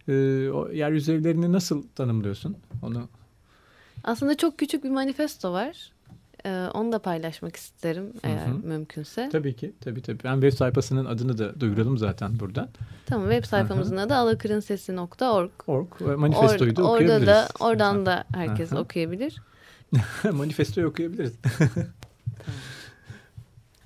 E, 0.10 0.50
o 0.52 0.70
yeryüzü 0.70 1.14
evlerini 1.14 1.52
nasıl 1.52 1.84
tanımlıyorsun? 1.96 2.58
Onu 2.84 3.08
aslında 4.04 4.38
çok 4.38 4.58
küçük 4.58 4.84
bir 4.84 4.90
manifesto 4.90 5.54
var. 5.54 5.92
Ee, 6.46 6.68
onu 6.74 6.92
da 6.92 7.00
paylaşmak 7.00 7.56
isterim 7.56 8.14
eğer 8.24 8.48
hı 8.48 8.52
hı. 8.52 8.68
mümkünse. 8.68 9.30
Tabii 9.32 9.56
ki. 9.56 9.74
Tabii 9.82 10.02
tabii. 10.02 10.24
Ben 10.24 10.34
web 10.34 10.54
sayfasının 10.54 11.06
adını 11.06 11.38
da 11.38 11.60
duyuralım 11.60 11.98
zaten 11.98 12.40
buradan. 12.40 12.70
Tamam. 13.06 13.30
Web 13.30 13.46
sayfamızın 13.46 13.96
hı 13.96 14.00
hı. 14.00 14.04
adı 14.04 14.16
alakırınsesi.org. 14.16 15.52
Org. 15.68 15.88
Manifestoyu 16.18 16.76
da 16.76 16.84
Or 16.84 16.96
okuyabiliriz. 16.96 17.28
Orada 17.28 17.36
da 17.36 17.48
oradan 17.60 17.96
hı 17.96 18.06
da 18.06 18.24
herkes 18.34 18.72
hı 18.72 18.76
hı. 18.76 18.80
okuyabilir. 18.80 19.42
Manifestoyu 20.32 20.88
okuyabiliriz. 20.88 21.34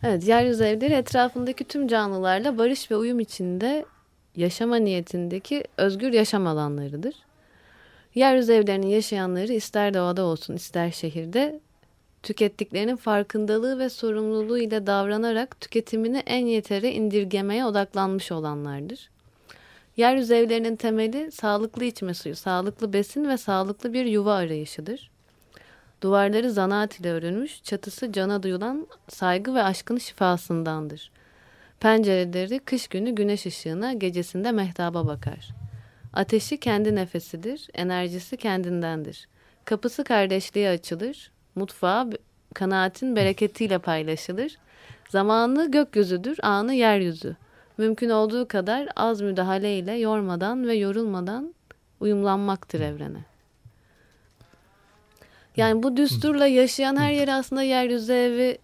evet. 0.04 0.28
Yeryüzü 0.28 0.64
evleri 0.64 0.94
etrafındaki 0.94 1.64
tüm 1.64 1.88
canlılarla 1.88 2.58
barış 2.58 2.92
ve 2.92 2.96
uyum 2.96 3.20
içinde 3.20 3.86
yaşama 4.36 4.76
niyetindeki 4.76 5.64
özgür 5.78 6.14
yaşam 6.14 6.48
alanlarıdır. 6.48 7.16
Yeryüzü 8.16 8.54
evlerinin 8.54 8.88
yaşayanları 8.88 9.54
ister 9.54 9.94
doğada 9.94 10.24
olsun 10.24 10.56
ister 10.56 10.92
şehirde 10.92 11.60
tükettiklerinin 12.24 12.96
farkındalığı 12.96 13.80
ve 13.80 13.90
sorumluluğu 13.90 14.58
ile 14.58 14.88
davranarak 14.88 15.62
tüketimini 15.62 16.18
en 16.18 16.46
yetere 16.46 16.92
indirgemeye 16.92 17.66
odaklanmış 17.66 18.32
olanlardır. 18.32 19.10
Yeryüzü 19.98 20.34
evlerinin 20.34 20.76
temeli 20.76 21.32
sağlıklı 21.32 21.84
içme 21.84 22.14
suyu, 22.14 22.36
sağlıklı 22.36 22.94
besin 22.94 23.30
ve 23.30 23.38
sağlıklı 23.38 23.94
bir 23.94 24.06
yuva 24.06 24.34
arayışıdır. 24.34 25.12
Duvarları 26.02 26.52
zanaat 26.52 27.00
ile 27.00 27.12
örülmüş, 27.12 27.64
çatısı 27.64 28.12
cana 28.12 28.44
duyulan 28.44 28.88
saygı 29.10 29.56
ve 29.56 29.64
aşkın 29.64 29.98
şifasındandır. 29.98 31.12
Pencereleri 31.84 32.60
kış 32.60 32.88
günü 32.88 33.12
güneş 33.12 33.46
ışığına, 33.46 33.94
gecesinde 33.94 34.52
mehtaba 34.52 35.08
bakar. 35.08 35.50
Ateşi 36.14 36.58
kendi 36.58 36.96
nefesidir, 36.96 37.68
enerjisi 37.74 38.38
kendindendir. 38.38 39.28
Kapısı 39.66 40.04
kardeşliğe 40.04 40.70
açılır, 40.70 41.32
mutfağı 41.56 42.10
kanaatin 42.54 43.16
bereketiyle 43.16 43.80
paylaşılır. 43.80 44.58
Zamanı 45.10 45.72
gökyüzüdür, 45.72 46.38
anı 46.42 46.74
yeryüzü. 46.74 47.36
Mümkün 47.78 48.10
olduğu 48.10 48.48
kadar 48.48 48.90
az 48.96 49.22
müdahale 49.22 49.78
ile 49.78 49.94
yormadan 49.94 50.68
ve 50.68 50.76
yorulmadan 50.76 51.54
uyumlanmaktır 52.00 52.80
evrene. 52.80 53.26
Yani 55.58 55.84
bu 55.84 55.98
düsturla 55.98 56.48
yaşayan 56.48 56.96
her 56.96 57.12
yeri 57.12 57.34
aslında 57.34 57.64
yeryüzü 57.64 58.14
evi 58.14 58.58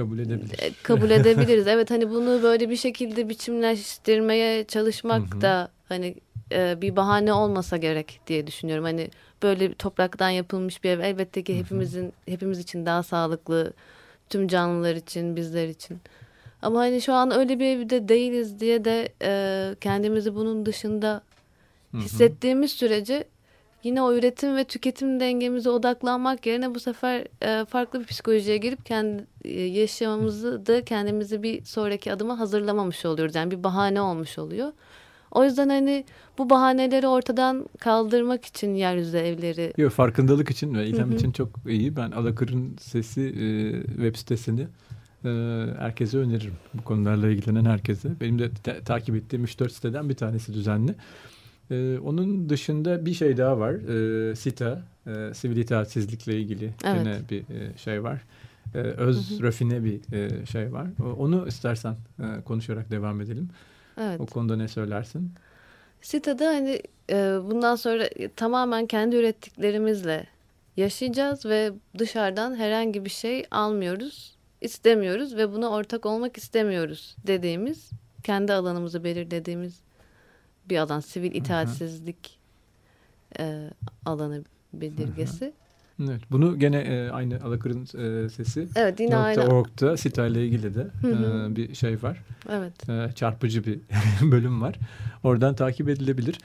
kabul 0.00 0.18
edebiliriz. 0.18 0.62
E, 0.62 0.72
kabul 0.82 1.10
edebiliriz. 1.20 1.66
evet 1.66 1.90
hani 1.90 2.10
bunu 2.10 2.42
böyle 2.42 2.70
bir 2.70 2.76
şekilde 2.76 3.28
biçimleştirmeye 3.28 4.64
çalışmak 4.64 5.40
da 5.40 5.68
hani 5.88 6.14
e, 6.52 6.80
bir 6.80 6.96
bahane 6.96 7.32
olmasa 7.32 7.76
gerek 7.76 8.20
diye 8.26 8.46
düşünüyorum. 8.46 8.84
Hani 8.84 9.08
böyle 9.42 9.74
topraktan 9.74 10.30
yapılmış 10.30 10.84
bir 10.84 10.90
ev 10.90 11.00
elbette 11.00 11.42
ki 11.42 11.58
hepimizin 11.58 12.12
hepimiz 12.26 12.58
için 12.58 12.86
daha 12.86 13.02
sağlıklı 13.02 13.72
tüm 14.28 14.48
canlılar 14.48 14.94
için 14.94 15.36
bizler 15.36 15.68
için. 15.68 15.98
Ama 16.62 16.78
hani 16.80 17.00
şu 17.00 17.12
an 17.12 17.30
öyle 17.30 17.58
bir 17.58 17.66
evde 17.66 18.08
değiliz 18.08 18.60
diye 18.60 18.84
de 18.84 19.12
e, 19.22 19.74
kendimizi 19.80 20.34
bunun 20.34 20.66
dışında 20.66 21.22
hissettiğimiz 21.94 22.70
sürece 22.70 23.24
yine 23.84 24.02
o 24.02 24.12
üretim 24.14 24.56
ve 24.56 24.64
tüketim 24.64 25.20
dengemize 25.20 25.70
odaklanmak 25.70 26.46
yerine 26.46 26.74
bu 26.74 26.80
sefer 26.80 27.24
e, 27.42 27.64
farklı 27.64 28.00
bir 28.00 28.04
psikolojiye 28.06 28.56
girip 28.56 28.86
kendi 28.86 29.26
e, 29.44 29.62
yaşamımızı 29.62 30.66
da 30.66 30.84
kendimizi 30.84 31.42
bir 31.42 31.64
sonraki 31.64 32.12
adıma 32.12 32.38
hazırlamamış 32.38 33.04
oluyoruz. 33.06 33.34
Yani 33.34 33.50
bir 33.50 33.64
bahane 33.64 34.00
olmuş 34.00 34.38
oluyor. 34.38 34.72
O 35.30 35.44
yüzden 35.44 35.68
hani 35.68 36.04
bu 36.38 36.50
bahaneleri 36.50 37.06
ortadan 37.06 37.66
kaldırmak 37.78 38.44
için 38.44 38.74
yeryüzü 38.74 39.16
evleri. 39.16 39.72
Yok 39.76 39.92
farkındalık 39.92 40.50
için 40.50 40.74
ve 40.74 40.86
ilham 40.86 41.12
için 41.12 41.32
çok 41.32 41.48
iyi. 41.68 41.96
Ben 41.96 42.10
Alakır'ın 42.10 42.76
sesi 42.80 43.20
e, 43.20 43.82
web 43.86 44.16
sitesini 44.16 44.66
e, 45.24 45.28
herkese 45.78 46.18
öneririm. 46.18 46.54
Bu 46.74 46.84
konularla 46.84 47.28
ilgilenen 47.28 47.64
herkese. 47.64 48.08
Benim 48.20 48.38
de 48.38 48.50
ta- 48.64 48.80
takip 48.84 49.16
ettiğim 49.16 49.44
3-4 49.44 49.68
siteden 49.70 50.08
bir 50.08 50.14
tanesi 50.14 50.54
düzenli. 50.54 50.94
E, 51.70 51.98
onun 51.98 52.48
dışında 52.48 53.06
bir 53.06 53.14
şey 53.14 53.36
daha 53.36 53.58
var. 53.58 53.72
E, 53.72 54.36
SİTA, 54.36 54.82
e, 55.06 55.34
sivil 55.34 55.56
itaatsizlikle 55.56 56.40
ilgili 56.40 56.74
evet. 56.84 56.98
yine 56.98 57.18
bir 57.30 57.40
e, 57.40 57.78
şey 57.78 58.02
var. 58.02 58.22
e, 58.74 58.78
öz 58.78 59.30
hı 59.30 59.34
hı. 59.34 59.42
rafine 59.42 59.84
bir 59.84 60.12
e, 60.12 60.46
şey 60.46 60.72
var. 60.72 60.86
Onu 61.18 61.48
istersen 61.48 61.96
e, 62.18 62.42
konuşarak 62.44 62.90
devam 62.90 63.20
edelim. 63.20 63.48
Evet. 64.00 64.20
O 64.20 64.26
konuda 64.26 64.56
ne 64.56 64.68
söylersin? 64.68 65.32
Sita'da 66.02 66.46
hani 66.46 66.82
e, 67.10 67.14
bundan 67.50 67.76
sonra 67.76 68.08
tamamen 68.36 68.86
kendi 68.86 69.16
ürettiklerimizle 69.16 70.26
yaşayacağız 70.76 71.46
ve 71.46 71.72
dışarıdan 71.98 72.56
herhangi 72.56 73.04
bir 73.04 73.10
şey 73.10 73.44
almıyoruz, 73.50 74.36
istemiyoruz 74.60 75.36
ve 75.36 75.52
buna 75.52 75.68
ortak 75.68 76.06
olmak 76.06 76.36
istemiyoruz 76.36 77.16
dediğimiz, 77.26 77.90
kendi 78.22 78.52
alanımızı 78.52 79.04
belirlediğimiz 79.04 79.80
bir 80.70 80.78
alan, 80.78 81.00
sivil 81.00 81.34
itaatsizlik 81.34 82.38
e, 83.38 83.70
alanı 84.04 84.44
belirgesi. 84.72 85.44
Hı 85.44 85.48
hı. 85.48 85.52
Evet, 86.10 86.20
bunu 86.30 86.58
gene 86.58 86.76
e, 86.76 87.10
aynı 87.10 87.40
Alakır'ın 87.44 87.82
e, 87.82 88.28
sesi. 88.28 88.68
Evet, 88.76 89.00
yine 89.00 89.16
aynı. 89.16 89.46
Org'da 89.46 89.96
Sita 89.96 90.26
ile 90.26 90.46
ilgili 90.46 90.74
de 90.74 90.86
E, 91.04 91.56
bir 91.56 91.74
şey 91.74 92.02
var. 92.02 92.22
Evet. 92.50 92.88
E, 92.88 93.12
çarpıcı 93.14 93.64
bir 93.64 93.80
bölüm 94.30 94.62
var. 94.62 94.76
Oradan 95.22 95.54
takip 95.54 95.88
edilebilir. 95.88 96.38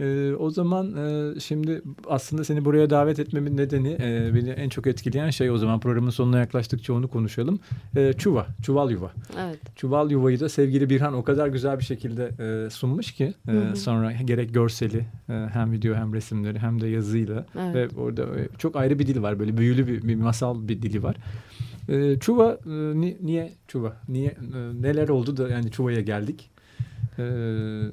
E, 0.00 0.34
o 0.38 0.50
zaman 0.50 0.96
e, 0.96 1.40
şimdi 1.40 1.82
aslında 2.08 2.44
seni 2.44 2.64
buraya 2.64 2.90
davet 2.90 3.18
etmemin 3.18 3.56
nedeni 3.56 3.96
e, 4.00 4.34
beni 4.34 4.50
en 4.50 4.68
çok 4.68 4.86
etkileyen 4.86 5.30
şey 5.30 5.50
o 5.50 5.58
zaman 5.58 5.80
programın 5.80 6.10
sonuna 6.10 6.38
yaklaştıkça 6.38 6.94
onu 6.94 7.08
konuşalım. 7.08 7.58
E, 7.96 8.12
çuva, 8.12 8.46
çuval 8.62 8.90
yuva. 8.90 9.12
Evet. 9.38 9.76
Çuval 9.76 10.10
yuvayı 10.10 10.40
da 10.40 10.48
sevgili 10.48 10.90
Birhan 10.90 11.14
o 11.14 11.24
kadar 11.24 11.48
güzel 11.48 11.78
bir 11.78 11.84
şekilde 11.84 12.30
e, 12.40 12.70
sunmuş 12.70 13.12
ki 13.12 13.34
e, 13.48 13.52
hı 13.52 13.70
hı. 13.70 13.76
sonra 13.76 14.12
gerek 14.12 14.54
görseli 14.54 15.06
e, 15.28 15.32
hem 15.52 15.72
video 15.72 15.94
hem 15.94 16.14
resimleri 16.14 16.58
hem 16.58 16.80
de 16.80 16.86
yazıyla 16.88 17.46
evet. 17.58 17.74
ve 17.74 18.00
orada 18.00 18.22
e, 18.22 18.48
çok 18.58 18.76
ayrı 18.76 18.98
bir 18.98 19.06
dil 19.06 19.22
var 19.22 19.38
böyle 19.38 19.56
büyülü 19.56 19.86
bir, 19.86 20.08
bir 20.08 20.14
masal 20.14 20.68
bir 20.68 20.82
dili 20.82 21.02
var. 21.02 21.16
E, 21.88 22.18
çuva 22.18 22.58
e, 22.66 22.70
ni, 22.70 23.16
niye 23.22 23.52
çuva? 23.68 23.96
Niye 24.08 24.28
e, 24.28 24.82
neler 24.82 25.08
oldu 25.08 25.36
da 25.36 25.48
yani 25.48 25.70
çuvaya 25.70 26.00
geldik? 26.00 26.50
Eee 27.18 27.90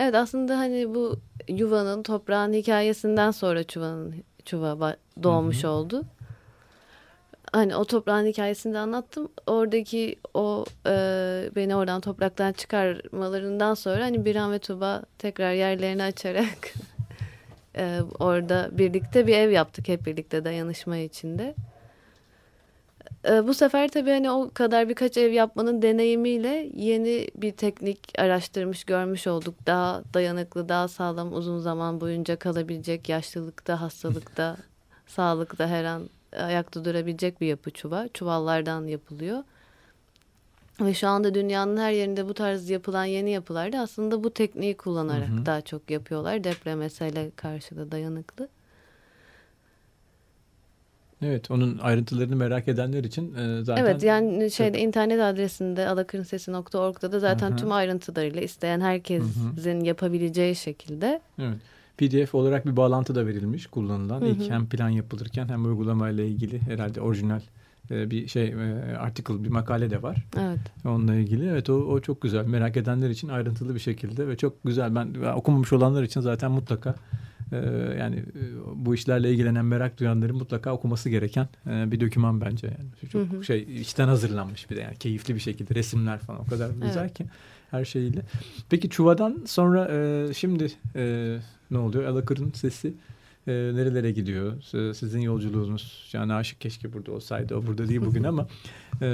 Evet 0.00 0.14
aslında 0.14 0.58
hani 0.58 0.94
bu 0.94 1.16
yuvanın 1.48 2.02
toprağın 2.02 2.52
hikayesinden 2.52 3.30
sonra 3.30 3.64
çuvanın 3.64 4.14
çuva 4.44 4.96
doğmuş 5.22 5.64
hı 5.64 5.68
hı. 5.68 5.70
oldu. 5.70 6.04
Hani 7.52 7.76
o 7.76 7.84
toprağın 7.84 8.26
hikayesini 8.26 8.74
de 8.74 8.78
anlattım. 8.78 9.28
Oradaki 9.46 10.16
o 10.34 10.64
e, 10.86 10.92
beni 11.56 11.76
oradan 11.76 12.00
topraktan 12.00 12.52
çıkarmalarından 12.52 13.74
sonra 13.74 14.04
hani 14.04 14.24
Biran 14.24 14.52
ve 14.52 14.58
Tuba 14.58 15.02
tekrar 15.18 15.52
yerlerini 15.52 16.02
açarak 16.02 16.74
e, 17.76 18.00
orada 18.18 18.68
birlikte 18.72 19.26
bir 19.26 19.36
ev 19.36 19.50
yaptık 19.50 19.88
hep 19.88 20.06
birlikte 20.06 20.44
dayanışma 20.44 20.96
içinde. 20.96 21.54
E, 23.28 23.46
bu 23.46 23.54
sefer 23.54 23.88
tabii 23.88 24.10
hani 24.10 24.30
o 24.30 24.50
kadar 24.54 24.88
birkaç 24.88 25.16
ev 25.16 25.32
yapmanın 25.32 25.82
deneyimiyle 25.82 26.70
yeni 26.74 27.28
bir 27.36 27.52
teknik 27.52 28.18
araştırmış 28.18 28.84
görmüş 28.84 29.26
olduk. 29.26 29.54
Daha 29.66 30.02
dayanıklı, 30.14 30.68
daha 30.68 30.88
sağlam, 30.88 31.34
uzun 31.34 31.58
zaman 31.58 32.00
boyunca 32.00 32.36
kalabilecek, 32.36 33.08
yaşlılıkta, 33.08 33.80
hastalıkta, 33.80 34.56
sağlıkta 35.06 35.68
her 35.68 35.84
an 35.84 36.10
ayakta 36.36 36.84
durabilecek 36.84 37.40
bir 37.40 37.46
yapı 37.46 37.70
çuval. 37.70 38.08
Çuvallardan 38.14 38.86
yapılıyor. 38.86 39.42
Ve 40.80 40.94
şu 40.94 41.08
anda 41.08 41.34
dünyanın 41.34 41.76
her 41.76 41.92
yerinde 41.92 42.28
bu 42.28 42.34
tarz 42.34 42.70
yapılan 42.70 43.04
yeni 43.04 43.30
yapılarda 43.30 43.80
aslında 43.80 44.24
bu 44.24 44.30
tekniği 44.30 44.76
kullanarak 44.76 45.28
hı 45.28 45.32
hı. 45.32 45.46
daha 45.46 45.60
çok 45.60 45.90
yapıyorlar. 45.90 46.44
Deprem 46.44 46.78
mesele 46.78 47.30
karşı 47.36 47.76
da 47.76 47.90
dayanıklı. 47.90 48.48
Evet, 51.22 51.50
onun 51.50 51.78
ayrıntılarını 51.78 52.36
merak 52.36 52.68
edenler 52.68 53.04
için 53.04 53.34
e, 53.34 53.64
zaten... 53.64 53.84
Evet, 53.84 54.02
yani 54.02 54.50
şeyde 54.50 54.78
çok... 54.78 54.86
internet 54.86 55.20
adresinde 55.20 55.88
alakırınsesi.org'da 55.88 57.12
da 57.12 57.20
zaten 57.20 57.50
Aha. 57.50 57.56
tüm 57.56 57.72
ayrıntılarıyla 57.72 58.40
isteyen 58.40 58.80
herkesin 58.80 59.76
Hı-hı. 59.76 59.86
yapabileceği 59.86 60.56
şekilde. 60.56 61.20
Evet. 61.38 61.58
PDF 61.96 62.34
olarak 62.34 62.66
bir 62.66 62.76
bağlantı 62.76 63.14
da 63.14 63.26
verilmiş 63.26 63.66
kullanılan. 63.66 64.20
Hı 64.20 64.24
hı. 64.24 64.28
İlk 64.28 64.50
hem 64.50 64.66
plan 64.66 64.88
yapılırken 64.88 65.48
hem 65.48 65.64
uygulamayla 65.64 66.24
ilgili 66.24 66.60
herhalde 66.60 67.00
orijinal 67.00 67.40
e, 67.90 68.10
bir 68.10 68.28
şey 68.28 68.48
e, 68.48 68.96
article 68.96 69.44
bir 69.44 69.48
makale 69.48 69.90
de 69.90 70.02
var. 70.02 70.26
Evet. 70.38 70.58
Onunla 70.84 71.14
ilgili. 71.14 71.48
Evet 71.48 71.70
o, 71.70 71.74
o 71.74 72.00
çok 72.00 72.20
güzel. 72.20 72.46
Merak 72.46 72.76
edenler 72.76 73.10
için 73.10 73.28
ayrıntılı 73.28 73.74
bir 73.74 73.80
şekilde 73.80 74.28
ve 74.28 74.36
çok 74.36 74.64
güzel. 74.64 74.94
Ben 74.94 75.14
okumamış 75.34 75.72
olanlar 75.72 76.02
için 76.02 76.20
zaten 76.20 76.50
mutlaka 76.50 76.94
ee, 77.52 77.56
yani 77.98 78.16
e, 78.16 78.42
bu 78.74 78.94
işlerle 78.94 79.30
ilgilenen 79.30 79.64
merak 79.64 80.00
duyanların 80.00 80.36
mutlaka 80.36 80.72
okuması 80.72 81.10
gereken 81.10 81.48
e, 81.66 81.90
bir 81.90 82.00
doküman 82.00 82.40
bence 82.40 82.66
yani 82.66 83.10
çok 83.12 83.32
hı 83.32 83.36
hı. 83.36 83.44
şey 83.44 83.80
içten 83.80 84.08
hazırlanmış 84.08 84.70
bir 84.70 84.76
de 84.76 84.80
yani 84.80 84.96
keyifli 84.96 85.34
bir 85.34 85.40
şekilde 85.40 85.74
resimler 85.74 86.18
falan 86.18 86.40
o 86.40 86.46
kadar 86.46 86.70
güzel 86.70 87.00
evet. 87.00 87.14
ki 87.14 87.26
her 87.70 87.84
şeyiyle. 87.84 88.22
Peki 88.70 88.90
Çuva'dan 88.90 89.42
sonra 89.46 89.88
e, 89.92 90.28
şimdi 90.34 90.72
ne 91.70 91.78
oluyor? 91.78 92.04
Alakır'ın 92.04 92.52
sesi 92.54 92.92
e, 93.46 93.52
nerelere 93.52 94.12
gidiyor? 94.12 94.62
Sizin 94.94 95.20
yolculuğunuz. 95.20 96.10
Yani 96.12 96.32
aşık 96.32 96.60
keşke 96.60 96.92
burada 96.92 97.12
olsaydı. 97.12 97.56
O 97.56 97.66
burada 97.66 97.88
değil 97.88 98.00
bugün 98.00 98.24
ama 98.24 98.46
e, 99.02 99.08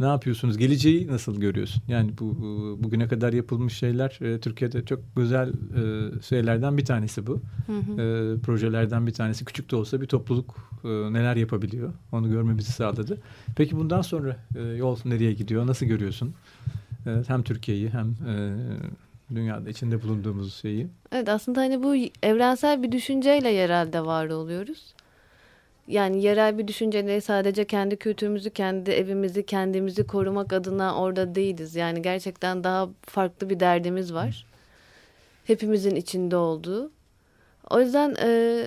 ne 0.00 0.06
yapıyorsunuz? 0.06 0.58
Geleceği 0.58 1.06
nasıl 1.06 1.40
görüyorsun? 1.40 1.82
Yani 1.88 2.10
bu 2.18 2.36
bugüne 2.82 3.08
kadar 3.08 3.32
yapılmış 3.32 3.74
şeyler 3.74 4.18
e, 4.20 4.40
Türkiye'de 4.40 4.84
çok 4.84 5.00
güzel 5.16 5.48
e, 5.48 6.22
şeylerden 6.22 6.76
bir 6.78 6.84
tanesi 6.84 7.26
bu. 7.26 7.42
E, 7.98 8.04
projelerden 8.42 9.06
bir 9.06 9.12
tanesi. 9.12 9.44
Küçük 9.44 9.70
de 9.70 9.76
olsa 9.76 10.00
bir 10.00 10.06
topluluk 10.06 10.56
e, 10.84 10.88
neler 10.88 11.36
yapabiliyor? 11.36 11.92
Onu 12.12 12.30
görmemizi 12.30 12.72
sağladı. 12.72 13.18
Peki 13.56 13.76
bundan 13.76 14.02
sonra 14.02 14.36
e, 14.56 14.62
yol 14.62 14.98
nereye 15.04 15.32
gidiyor? 15.32 15.66
Nasıl 15.66 15.86
görüyorsun? 15.86 16.34
E, 17.06 17.10
hem 17.26 17.42
Türkiye'yi 17.42 17.90
hem 17.90 18.06
e, 18.08 18.56
dünyada 19.36 19.70
içinde 19.70 20.02
bulunduğumuz 20.02 20.54
şeyi. 20.54 20.88
Evet 21.12 21.28
aslında 21.28 21.60
hani 21.60 21.82
bu 21.82 21.94
evrensel 22.22 22.82
bir 22.82 22.92
düşünceyle 22.92 23.48
yerelde 23.50 24.04
var 24.04 24.26
oluyoruz. 24.26 24.94
Yani 25.88 26.22
yerel 26.22 26.58
bir 26.58 26.68
düşünceyle 26.68 27.20
sadece 27.20 27.64
kendi 27.64 27.96
kültürümüzü, 27.96 28.50
kendi 28.50 28.90
evimizi, 28.90 29.46
kendimizi 29.46 30.06
korumak 30.06 30.52
adına 30.52 30.96
orada 30.96 31.34
değiliz. 31.34 31.76
Yani 31.76 32.02
gerçekten 32.02 32.64
daha 32.64 32.88
farklı 33.02 33.50
bir 33.50 33.60
derdimiz 33.60 34.14
var. 34.14 34.46
Hepimizin 35.44 35.96
içinde 35.96 36.36
olduğu. 36.36 36.90
O 37.70 37.80
yüzden 37.80 38.16
e, 38.22 38.64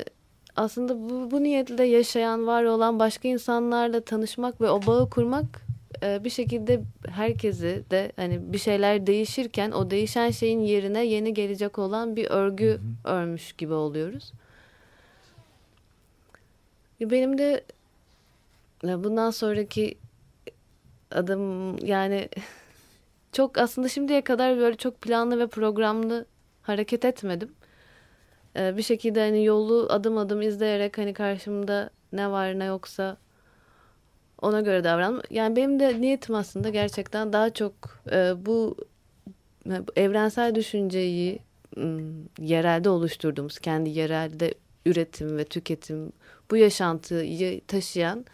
aslında 0.56 1.10
bu, 1.10 1.32
bu 1.32 1.44
niyetle 1.44 1.84
yaşayan, 1.84 2.48
var 2.48 2.64
olan 2.64 3.00
başka 3.00 3.28
insanlarla 3.28 4.02
tanışmak 4.02 4.62
ve 4.62 4.70
o 4.70 4.86
bağı 4.88 5.10
kurmak 5.10 5.65
e, 6.04 6.24
bir 6.24 6.30
şekilde 6.30 6.82
herkesi 7.08 7.84
de 7.92 8.12
hani 8.16 8.54
bir 8.54 8.58
şeyler 8.58 9.08
değişirken 9.08 9.72
o 9.72 9.92
değişen 9.92 10.32
şeyin 10.32 10.60
yerine 10.60 11.06
yeni 11.06 11.34
gelecek 11.34 11.80
olan 11.80 12.16
bir 12.16 12.30
örgü 12.30 12.70
hı 13.04 13.10
hı. 13.10 13.14
örmüş 13.14 13.54
gibi 13.54 13.74
oluyoruz. 13.74 14.34
Benim 17.02 17.38
de 17.38 17.64
bundan 18.84 19.32
sonraki 19.32 19.98
adım 21.12 21.78
yani 21.86 22.30
çok 23.32 23.58
aslında 23.58 23.90
şimdiye 23.90 24.22
kadar 24.22 24.58
böyle 24.58 24.78
çok 24.78 25.02
planlı 25.02 25.40
ve 25.40 25.48
programlı 25.48 26.26
hareket 26.62 27.06
etmedim. 27.06 27.56
Ee, 28.56 28.78
bir 28.78 28.82
şekilde 28.82 29.20
hani 29.20 29.46
yolu 29.46 29.88
adım 29.90 30.18
adım 30.18 30.42
izleyerek 30.42 30.98
hani 30.98 31.14
karşımda 31.14 31.90
ne 32.12 32.32
var 32.32 32.60
ne 32.60 32.66
yoksa 32.66 33.18
ona 34.46 34.62
göre 34.62 34.84
davran. 34.84 35.24
Yani 35.30 35.56
benim 35.56 35.80
de 35.80 36.02
niyetim 36.02 36.36
aslında 36.36 36.70
gerçekten 36.70 37.34
daha 37.34 37.50
çok 37.50 37.74
e, 38.12 38.34
bu, 38.46 38.78
evrensel 39.96 40.56
düşünceyi 40.56 41.40
yerelde 42.40 42.90
oluşturduğumuz, 42.90 43.60
kendi 43.60 43.90
yerelde 43.90 44.54
üretim 44.86 45.38
ve 45.38 45.44
tüketim, 45.44 46.12
bu 46.52 46.58
yaşantıyı 46.58 47.62
taşıyan 47.62 48.26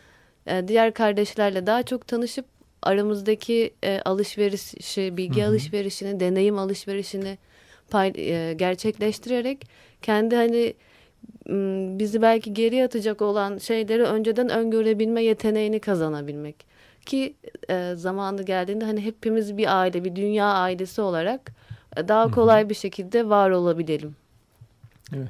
e, 0.48 0.68
diğer 0.68 0.94
kardeşlerle 0.94 1.68
daha 1.68 1.84
çok 1.84 2.08
tanışıp 2.08 2.46
aramızdaki 2.82 3.74
e, 3.84 4.02
alışverişi, 4.06 5.18
bilgi 5.18 5.42
Hı-hı. 5.42 5.50
alışverişini, 5.50 6.20
deneyim 6.20 6.58
alışverişini 6.58 7.38
e, 7.94 8.54
gerçekleştirerek 8.58 9.68
kendi 10.02 10.36
hani 10.36 10.74
bizi 12.00 12.22
belki 12.22 12.54
geri 12.54 12.84
atacak 12.84 13.22
olan 13.22 13.58
şeyleri 13.58 14.04
önceden 14.04 14.50
öngörebilme 14.50 15.24
yeteneğini 15.24 15.80
kazanabilmek. 15.80 16.56
Ki 17.06 17.34
e, 17.70 17.94
zamanı 17.96 18.44
geldiğinde 18.44 18.86
hani 18.86 19.02
hepimiz 19.06 19.58
bir 19.58 19.80
aile, 19.80 20.04
bir 20.04 20.16
dünya 20.16 20.46
ailesi 20.46 21.02
olarak 21.02 21.52
e, 21.98 22.08
daha 22.08 22.32
kolay 22.32 22.70
bir 22.70 22.76
şekilde 22.76 23.30
var 23.30 23.50
olabilelim. 23.50 24.16
Evet. 25.16 25.30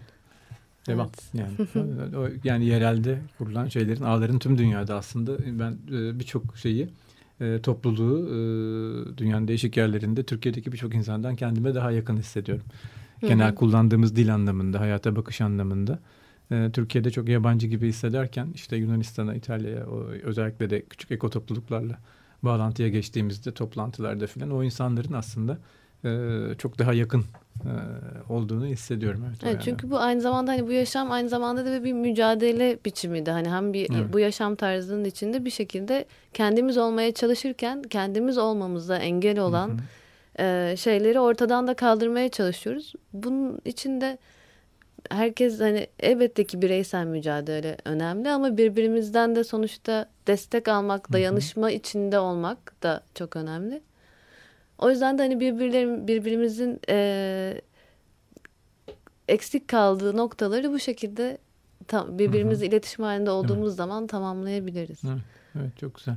Devam. 0.87 1.09
Evet. 1.33 1.47
Yani, 1.73 2.15
o, 2.17 2.27
yani 2.43 2.65
yerelde 2.65 3.19
kurulan 3.37 3.67
şeylerin, 3.67 4.03
ağların 4.03 4.39
tüm 4.39 4.57
dünyada 4.57 4.95
aslında 4.95 5.37
ben 5.45 5.71
e, 5.71 6.19
birçok 6.19 6.57
şeyi 6.57 6.89
e, 7.41 7.59
topluluğu 7.61 8.27
e, 8.27 9.17
dünyanın 9.17 9.47
değişik 9.47 9.77
yerlerinde 9.77 10.23
Türkiye'deki 10.23 10.71
birçok 10.71 10.95
insandan 10.95 11.35
kendime 11.35 11.75
daha 11.75 11.91
yakın 11.91 12.17
hissediyorum 12.17 12.65
genel 13.21 13.55
kullandığımız 13.55 14.15
dil 14.15 14.33
anlamında, 14.33 14.79
hayata 14.79 15.15
bakış 15.15 15.41
anlamında. 15.41 15.99
e, 16.51 16.69
Türkiye'de 16.73 17.11
çok 17.11 17.29
yabancı 17.29 17.67
gibi 17.67 17.87
hissederken 17.87 18.47
işte 18.55 18.75
Yunanistan'a, 18.75 19.35
İtalya'ya 19.35 19.85
özellikle 20.23 20.69
de 20.69 20.81
küçük 20.81 21.11
eko 21.11 21.29
topluluklarla 21.29 21.97
bağlantıya 22.43 22.89
geçtiğimizde 22.89 23.51
toplantılarda 23.51 24.27
filan 24.27 24.51
o 24.51 24.63
insanların 24.63 25.13
aslında 25.13 25.57
e, 26.05 26.29
çok 26.57 26.79
daha 26.79 26.93
yakın 26.93 27.25
e, 27.65 27.71
olduğunu 28.29 28.65
hissediyorum. 28.65 29.23
Evet, 29.27 29.37
evet 29.43 29.61
çünkü 29.65 29.91
bu 29.91 29.99
aynı 29.99 30.21
zamanda 30.21 30.51
hani 30.51 30.67
bu 30.67 30.71
yaşam 30.71 31.11
aynı 31.11 31.29
zamanda 31.29 31.65
da 31.65 31.83
bir 31.83 31.93
mücadele 31.93 32.79
biçimi 32.85 33.25
de 33.25 33.31
hani 33.31 33.49
hem 33.49 33.73
bir 33.73 33.89
evet. 33.95 34.13
bu 34.13 34.19
yaşam 34.19 34.55
tarzının 34.55 35.05
içinde 35.05 35.45
bir 35.45 35.49
şekilde 35.49 36.05
kendimiz 36.33 36.77
olmaya 36.77 37.11
çalışırken 37.11 37.83
kendimiz 37.83 38.37
olmamıza 38.37 38.97
engel 38.97 39.39
olan 39.39 39.67
hı 39.69 39.73
hı. 39.73 39.77
E, 40.39 40.75
şeyleri 40.77 41.19
ortadan 41.19 41.67
da 41.67 41.73
kaldırmaya 41.73 42.29
çalışıyoruz. 42.29 42.93
Bunun 43.13 43.59
içinde 43.65 44.17
herkes 45.09 45.59
hani 45.59 45.87
elbette 45.99 46.43
ki 46.43 46.61
bireysel 46.61 47.05
mücadele 47.05 47.77
önemli 47.85 48.29
ama 48.29 48.57
birbirimizden 48.57 49.35
de 49.35 49.43
sonuçta 49.43 50.09
destek 50.27 50.67
almak, 50.67 51.13
dayanışma 51.13 51.67
hı 51.67 51.71
hı. 51.71 51.75
içinde 51.75 52.19
olmak 52.19 52.83
da 52.83 53.03
çok 53.15 53.35
önemli. 53.35 53.81
O 54.77 54.89
yüzden 54.89 55.17
de 55.17 55.21
hani 55.21 55.39
birbirlerim, 55.39 56.07
birbirimizin 56.07 56.79
e, 56.89 57.61
eksik 59.27 59.67
kaldığı 59.67 60.17
noktaları 60.17 60.71
bu 60.71 60.79
şekilde 60.79 61.37
tam, 61.87 62.19
birbirimizle 62.19 62.65
iletişim 62.65 63.05
halinde 63.05 63.31
olduğumuz 63.31 63.67
evet. 63.67 63.77
zaman 63.77 64.07
tamamlayabiliriz. 64.07 64.99
Evet, 65.03 65.21
evet 65.55 65.77
çok 65.77 65.95
güzel. 65.95 66.15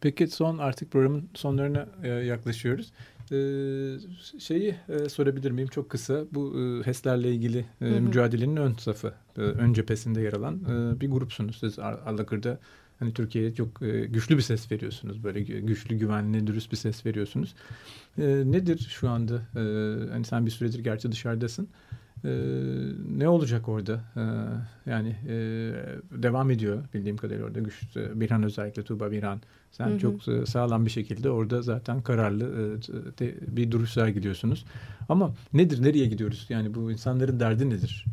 Peki 0.00 0.28
son 0.28 0.58
artık 0.58 0.90
programın 0.90 1.28
sonlarına 1.34 1.86
e, 2.02 2.08
yaklaşıyoruz. 2.08 2.92
Ee, 3.32 4.38
şeyi 4.38 4.74
e, 4.88 5.08
sorabilir 5.08 5.50
miyim 5.50 5.68
çok 5.68 5.90
kısa 5.90 6.24
bu 6.32 6.60
e, 6.60 6.86
HES'lerle 6.86 7.30
ilgili 7.30 7.58
e, 7.58 7.84
hı 7.84 7.96
hı. 7.96 8.00
mücadelenin 8.00 8.56
ön 8.56 8.74
safı, 8.74 9.14
ön 9.36 9.72
cephesinde 9.72 10.20
yer 10.20 10.32
alan 10.32 10.60
bir 11.00 11.10
grupsunuz. 11.10 11.56
Siz 11.60 11.78
Alakır'da 11.78 12.58
Hani 12.98 13.14
Türkiye'ye 13.14 13.54
çok 13.54 13.80
güçlü 14.08 14.36
bir 14.36 14.42
ses 14.42 14.72
veriyorsunuz. 14.72 15.24
Böyle 15.24 15.40
güçlü, 15.40 15.96
güvenli, 15.98 16.46
dürüst 16.46 16.72
bir 16.72 16.76
ses 16.76 17.06
veriyorsunuz. 17.06 17.54
Nedir 18.18 18.78
şu 18.90 19.08
anda? 19.08 19.42
Hani 20.12 20.24
sen 20.24 20.46
bir 20.46 20.50
süredir 20.50 20.78
gerçi 20.78 21.12
dışarıdasın. 21.12 21.68
E, 22.24 22.30
ne 23.16 23.28
olacak 23.28 23.68
orada? 23.68 24.00
E, 24.16 24.22
yani 24.90 25.16
e, 25.28 25.34
devam 26.10 26.50
ediyor 26.50 26.84
bildiğim 26.94 27.16
kadarıyla 27.16 27.46
orada 27.46 27.60
güç. 27.60 27.96
E, 27.96 28.20
Birhan 28.20 28.42
özellikle 28.42 28.82
Tuğba 28.82 29.10
Birhan. 29.10 29.40
Sen 29.70 29.86
hı 29.86 29.94
hı. 29.94 29.98
çok 29.98 30.28
e, 30.28 30.46
sağlam 30.46 30.86
bir 30.86 30.90
şekilde 30.90 31.30
orada 31.30 31.62
zaten 31.62 32.02
kararlı 32.02 32.44
e, 32.44 33.18
de, 33.18 33.34
bir 33.56 33.70
duruş 33.70 33.90
sergiliyorsunuz. 33.90 34.64
Ama 35.08 35.34
nedir? 35.52 35.82
Nereye 35.82 36.06
gidiyoruz? 36.06 36.46
Yani 36.48 36.74
bu 36.74 36.92
insanların 36.92 37.40
derdi 37.40 37.70
nedir? 37.70 38.04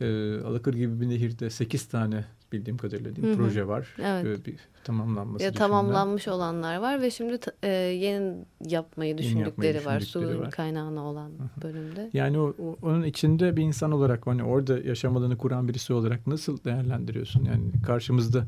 E, 0.00 0.40
Alakır 0.40 0.74
gibi 0.74 1.00
bir 1.00 1.08
nehirde 1.08 1.50
8 1.50 1.88
tane 1.88 2.24
bildiğim 2.52 2.78
kadarıyla 2.78 3.16
değil, 3.16 3.28
Hı 3.28 3.32
-hı. 3.32 3.36
proje 3.36 3.68
var. 3.68 3.88
Evet. 4.02 4.46
Bir 4.46 4.56
tamamlanması 4.84 5.44
ya, 5.44 5.52
Tamamlanmış 5.52 6.28
olanlar 6.28 6.76
var 6.76 7.02
ve 7.02 7.10
şimdi 7.10 7.38
e, 7.62 7.68
yeni 7.72 8.34
yapmayı 8.66 9.18
düşündükleri, 9.18 9.66
yeni 9.66 9.76
yapmayı 9.76 9.96
var. 9.96 10.00
Su 10.00 10.40
var. 10.40 10.50
kaynağına 10.50 11.04
olan 11.04 11.28
Hı 11.28 11.62
bölümde. 11.62 12.10
Yani 12.12 12.38
o, 12.38 12.54
o, 12.62 12.76
onun 12.82 13.02
içinde 13.02 13.56
bir 13.56 13.62
insan 13.62 13.92
olarak 13.92 14.26
hani 14.26 14.42
orada 14.42 14.78
yaşam 14.78 15.16
alanı 15.16 15.38
kuran 15.38 15.68
birisi 15.68 15.92
olarak 15.92 16.26
nasıl 16.26 16.64
değerlendiriyorsun? 16.64 17.44
Yani 17.44 17.62
karşımızda 17.86 18.46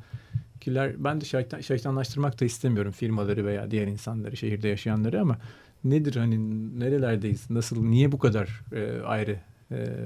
kiler 0.61 1.05
ben 1.05 1.21
de 1.21 1.25
şeytan, 1.25 1.61
şeytanlaştırmak 1.61 2.41
da 2.41 2.45
istemiyorum 2.45 2.93
firmaları 2.93 3.47
veya 3.47 3.71
diğer 3.71 3.87
insanları, 3.87 4.37
şehirde 4.37 4.69
yaşayanları 4.69 5.21
ama 5.21 5.39
nedir 5.85 6.17
hani 6.17 6.39
nerelerdeyiz? 6.81 7.51
Nasıl 7.51 7.85
niye 7.85 8.13
bu 8.13 8.19
kadar 8.19 8.63
e, 8.73 9.03
ayrı 9.03 9.37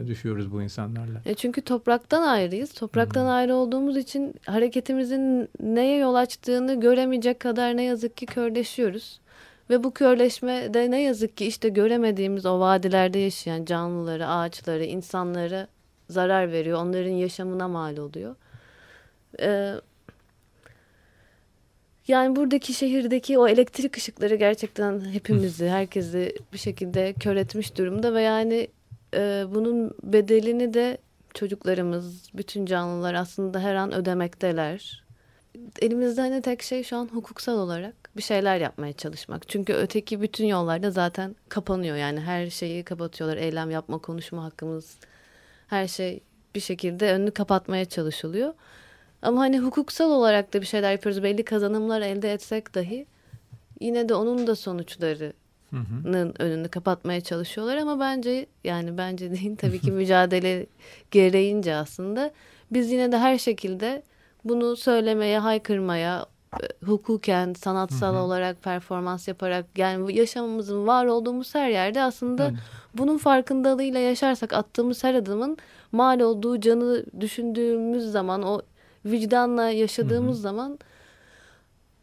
düşüyoruz 0.07 0.53
bu 0.53 0.63
insanlarla. 0.63 1.23
E 1.27 1.35
çünkü 1.35 1.61
topraktan 1.61 2.23
ayrıyız. 2.23 2.73
Topraktan 2.73 3.23
hmm. 3.23 3.31
ayrı 3.31 3.55
olduğumuz 3.55 3.97
için 3.97 4.35
hareketimizin 4.47 5.49
neye 5.61 5.99
yol 5.99 6.15
açtığını 6.15 6.81
göremeyecek 6.81 7.41
kadar 7.41 7.77
ne 7.77 7.83
yazık 7.83 8.17
ki 8.17 8.27
körleşiyoruz. 8.27 9.21
Ve 9.71 9.85
bu 9.85 9.95
körleşme 9.95 10.75
de 10.75 10.91
ne 10.91 11.03
yazık 11.03 11.37
ki 11.37 11.47
işte 11.47 11.69
göremediğimiz 11.69 12.47
o 12.47 12.61
vadilerde 12.61 13.19
yaşayan 13.19 13.65
canlıları, 13.65 14.29
ağaçları, 14.29 14.85
insanlara 14.85 15.69
zarar 16.11 16.53
veriyor. 16.53 16.79
Onların 16.83 17.11
yaşamına 17.11 17.69
mal 17.69 17.97
oluyor. 17.97 18.37
Ee, 19.41 19.75
yani 22.09 22.37
buradaki 22.37 22.75
şehirdeki 22.75 23.39
o 23.39 23.49
elektrik 23.49 23.97
ışıkları 23.97 24.35
gerçekten 24.35 25.01
hepimizi, 25.01 25.69
herkesi 25.69 26.37
bir 26.53 26.59
şekilde 26.59 27.13
kör 27.13 27.37
etmiş 27.37 27.77
durumda 27.79 28.15
ve 28.15 28.23
yani 28.23 28.69
e, 29.15 29.45
bunun 29.55 29.95
bedelini 30.03 30.75
de 30.75 30.99
çocuklarımız, 31.35 32.29
bütün 32.35 32.67
canlılar 32.67 33.15
aslında 33.15 33.61
her 33.61 33.75
an 33.75 33.95
ödemekteler. 33.95 35.05
Elimizde 35.83 36.21
hani 36.21 36.43
tek 36.43 36.63
şey 36.63 36.85
şu 36.85 36.97
an 36.97 37.07
hukuksal 37.07 37.59
olarak 37.59 37.95
bir 38.17 38.23
şeyler 38.23 38.59
yapmaya 38.59 38.93
çalışmak. 38.93 39.49
Çünkü 39.49 39.73
öteki 39.73 40.21
bütün 40.21 40.47
yollarda 40.47 40.91
zaten 40.91 41.37
kapanıyor. 41.49 41.97
Yani 41.97 42.21
her 42.21 42.51
şeyi 42.51 42.85
kapatıyorlar. 42.85 43.37
Eylem 43.37 43.71
yapma, 43.71 43.99
konuşma 43.99 44.45
hakkımız, 44.45 44.97
her 45.67 45.89
şey 45.89 46.21
bir 46.55 46.61
şekilde 46.61 47.13
önünü 47.13 47.31
kapatmaya 47.31 47.85
çalışılıyor. 47.85 48.55
Ama 49.23 49.41
hani 49.41 49.59
hukuksal 49.59 50.11
olarak 50.11 50.55
da 50.55 50.61
bir 50.61 50.67
şeyler 50.67 50.93
yapıyoruz. 50.93 51.23
Belli 51.23 51.45
kazanımlar 51.45 52.01
elde 52.01 52.33
etsek 52.33 52.75
dahi 52.75 53.07
yine 53.81 54.09
de 54.09 54.15
onun 54.15 54.47
da 54.47 54.57
sonuçları 54.57 55.33
Hı 55.77 56.33
önünü 56.39 56.69
kapatmaya 56.69 57.21
çalışıyorlar 57.21 57.77
ama 57.77 58.01
bence 58.01 58.47
yani 58.65 58.99
bence 58.99 59.31
değil 59.31 59.57
tabii 59.57 59.79
ki 59.79 59.93
mücadele 59.93 60.67
gereğince 61.11 61.75
aslında 61.75 62.31
biz 62.71 62.93
yine 62.93 63.13
de 63.13 63.19
her 63.19 63.39
şekilde 63.39 64.03
bunu 64.45 64.77
söylemeye, 64.77 65.39
haykırmaya, 65.39 66.27
e, 66.63 66.87
hukuken, 66.87 67.53
sanatsal 67.53 68.17
olarak 68.17 68.63
performans 68.63 69.29
yaparak 69.29 69.67
yani 69.77 70.17
yaşamımızın 70.17 70.87
var 70.87 71.07
olduğumuz 71.07 71.55
her 71.55 71.69
yerde 71.69 72.03
aslında 72.03 72.45
evet. 72.45 72.59
bunun 72.95 73.19
farkındalığıyla 73.19 74.01
yaşarsak 74.01 74.53
attığımız 74.53 75.05
her 75.05 75.15
adımın 75.15 75.57
mal 75.93 76.21
olduğu 76.21 76.61
canı 76.61 77.05
düşündüğümüz 77.21 78.05
zaman 78.13 78.43
o 78.43 78.63
vicdanla 79.05 79.71
yaşadığımız 79.71 80.35
hı 80.35 80.39
hı. 80.39 80.43
zaman 80.43 80.79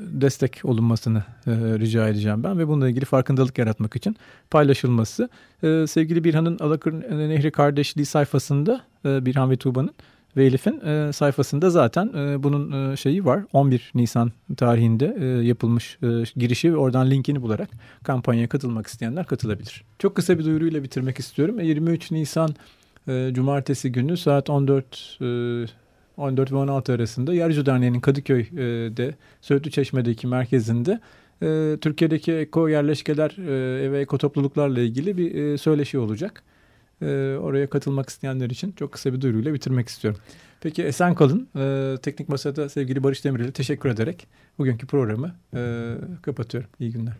destek 0.00 0.60
olunmasını 0.64 1.24
e, 1.46 1.50
rica 1.50 2.08
edeceğim 2.08 2.44
ben 2.44 2.58
ve 2.58 2.68
bununla 2.68 2.88
ilgili 2.88 3.04
farkındalık 3.04 3.58
yaratmak 3.58 3.96
için 3.96 4.16
paylaşılması. 4.50 5.28
E, 5.62 5.86
sevgili 5.86 6.24
Birhan'ın 6.24 6.58
Alakır 6.58 6.92
Nehri 6.92 7.50
Kardeşliği 7.50 8.06
sayfasında 8.06 8.80
e, 9.04 9.26
Birhan 9.26 9.50
ve 9.50 9.56
Tuğba'nın 9.56 9.94
ve 10.36 10.44
Elif'in 10.44 10.80
e, 10.80 11.12
sayfasında 11.12 11.70
zaten 11.70 12.10
e, 12.16 12.42
bunun 12.42 12.92
e, 12.92 12.96
şeyi 12.96 13.24
var. 13.24 13.44
11 13.52 13.90
Nisan 13.94 14.32
tarihinde 14.56 15.16
e, 15.20 15.24
yapılmış 15.26 15.98
e, 16.02 16.06
girişi 16.36 16.72
ve 16.72 16.76
oradan 16.76 17.10
linkini 17.10 17.42
bularak 17.42 17.70
kampanyaya 18.04 18.48
katılmak 18.48 18.86
isteyenler 18.86 19.26
katılabilir. 19.26 19.84
Çok 19.98 20.14
kısa 20.14 20.38
bir 20.38 20.44
duyuruyla 20.44 20.82
bitirmek 20.82 21.18
istiyorum. 21.18 21.60
23 21.60 22.10
Nisan 22.10 22.54
e, 23.08 23.30
Cumartesi 23.32 23.92
günü 23.92 24.16
saat 24.16 24.50
14 24.50 25.18
e, 25.20 25.26
14 26.16 26.52
ve 26.52 26.56
16 26.56 26.92
arasında 26.92 27.34
Yeryüzü 27.34 27.66
Derneği'nin 27.66 28.00
Kadıköy'de 28.00 29.14
Söğütlü 29.40 29.70
Çeşme'deki 29.70 30.26
merkezinde 30.26 31.00
e, 31.42 31.76
Türkiye'deki 31.80 32.32
eko 32.32 32.68
yerleşkeler 32.68 33.30
e, 33.38 33.92
ve 33.92 34.00
eko 34.00 34.18
topluluklarla 34.18 34.80
ilgili 34.80 35.16
bir 35.16 35.34
e, 35.34 35.58
söyleşi 35.58 35.98
olacak. 35.98 36.42
E, 37.02 37.06
oraya 37.40 37.70
katılmak 37.70 38.08
isteyenler 38.08 38.50
için 38.50 38.72
çok 38.72 38.92
kısa 38.92 39.12
bir 39.12 39.20
duyuruyla 39.20 39.54
bitirmek 39.54 39.88
istiyorum. 39.88 40.20
Peki 40.60 40.82
esen 40.82 41.14
kalın. 41.14 41.48
E, 41.56 41.96
Teknik 42.02 42.28
Masa'da 42.28 42.68
sevgili 42.68 43.02
Barış 43.02 43.24
Demirel'e 43.24 43.52
teşekkür 43.52 43.88
ederek 43.88 44.26
bugünkü 44.58 44.86
programı 44.86 45.34
e, 45.54 45.94
kapatıyorum. 46.22 46.70
İyi 46.80 46.92
günler. 46.92 47.14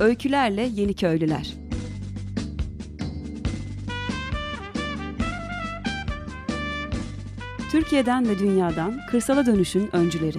Öykülerle 0.00 0.70
Yeni 0.74 0.94
Köylüler 0.94 1.54
Türkiye'den 7.72 8.28
ve 8.28 8.38
dünyadan 8.38 9.00
kırsala 9.10 9.46
dönüşün 9.46 9.96
öncüleri. 9.96 10.38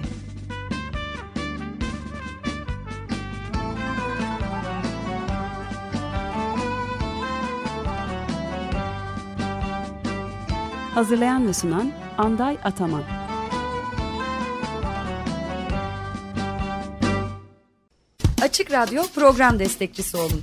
Hazırlayan 10.94 11.46
ve 11.48 11.52
sunan 11.52 11.92
Anday 12.18 12.58
Ataman. 12.64 13.02
Açık 18.42 18.72
Radyo 18.72 19.02
program 19.14 19.58
destekçisi 19.58 20.16
olun. 20.16 20.42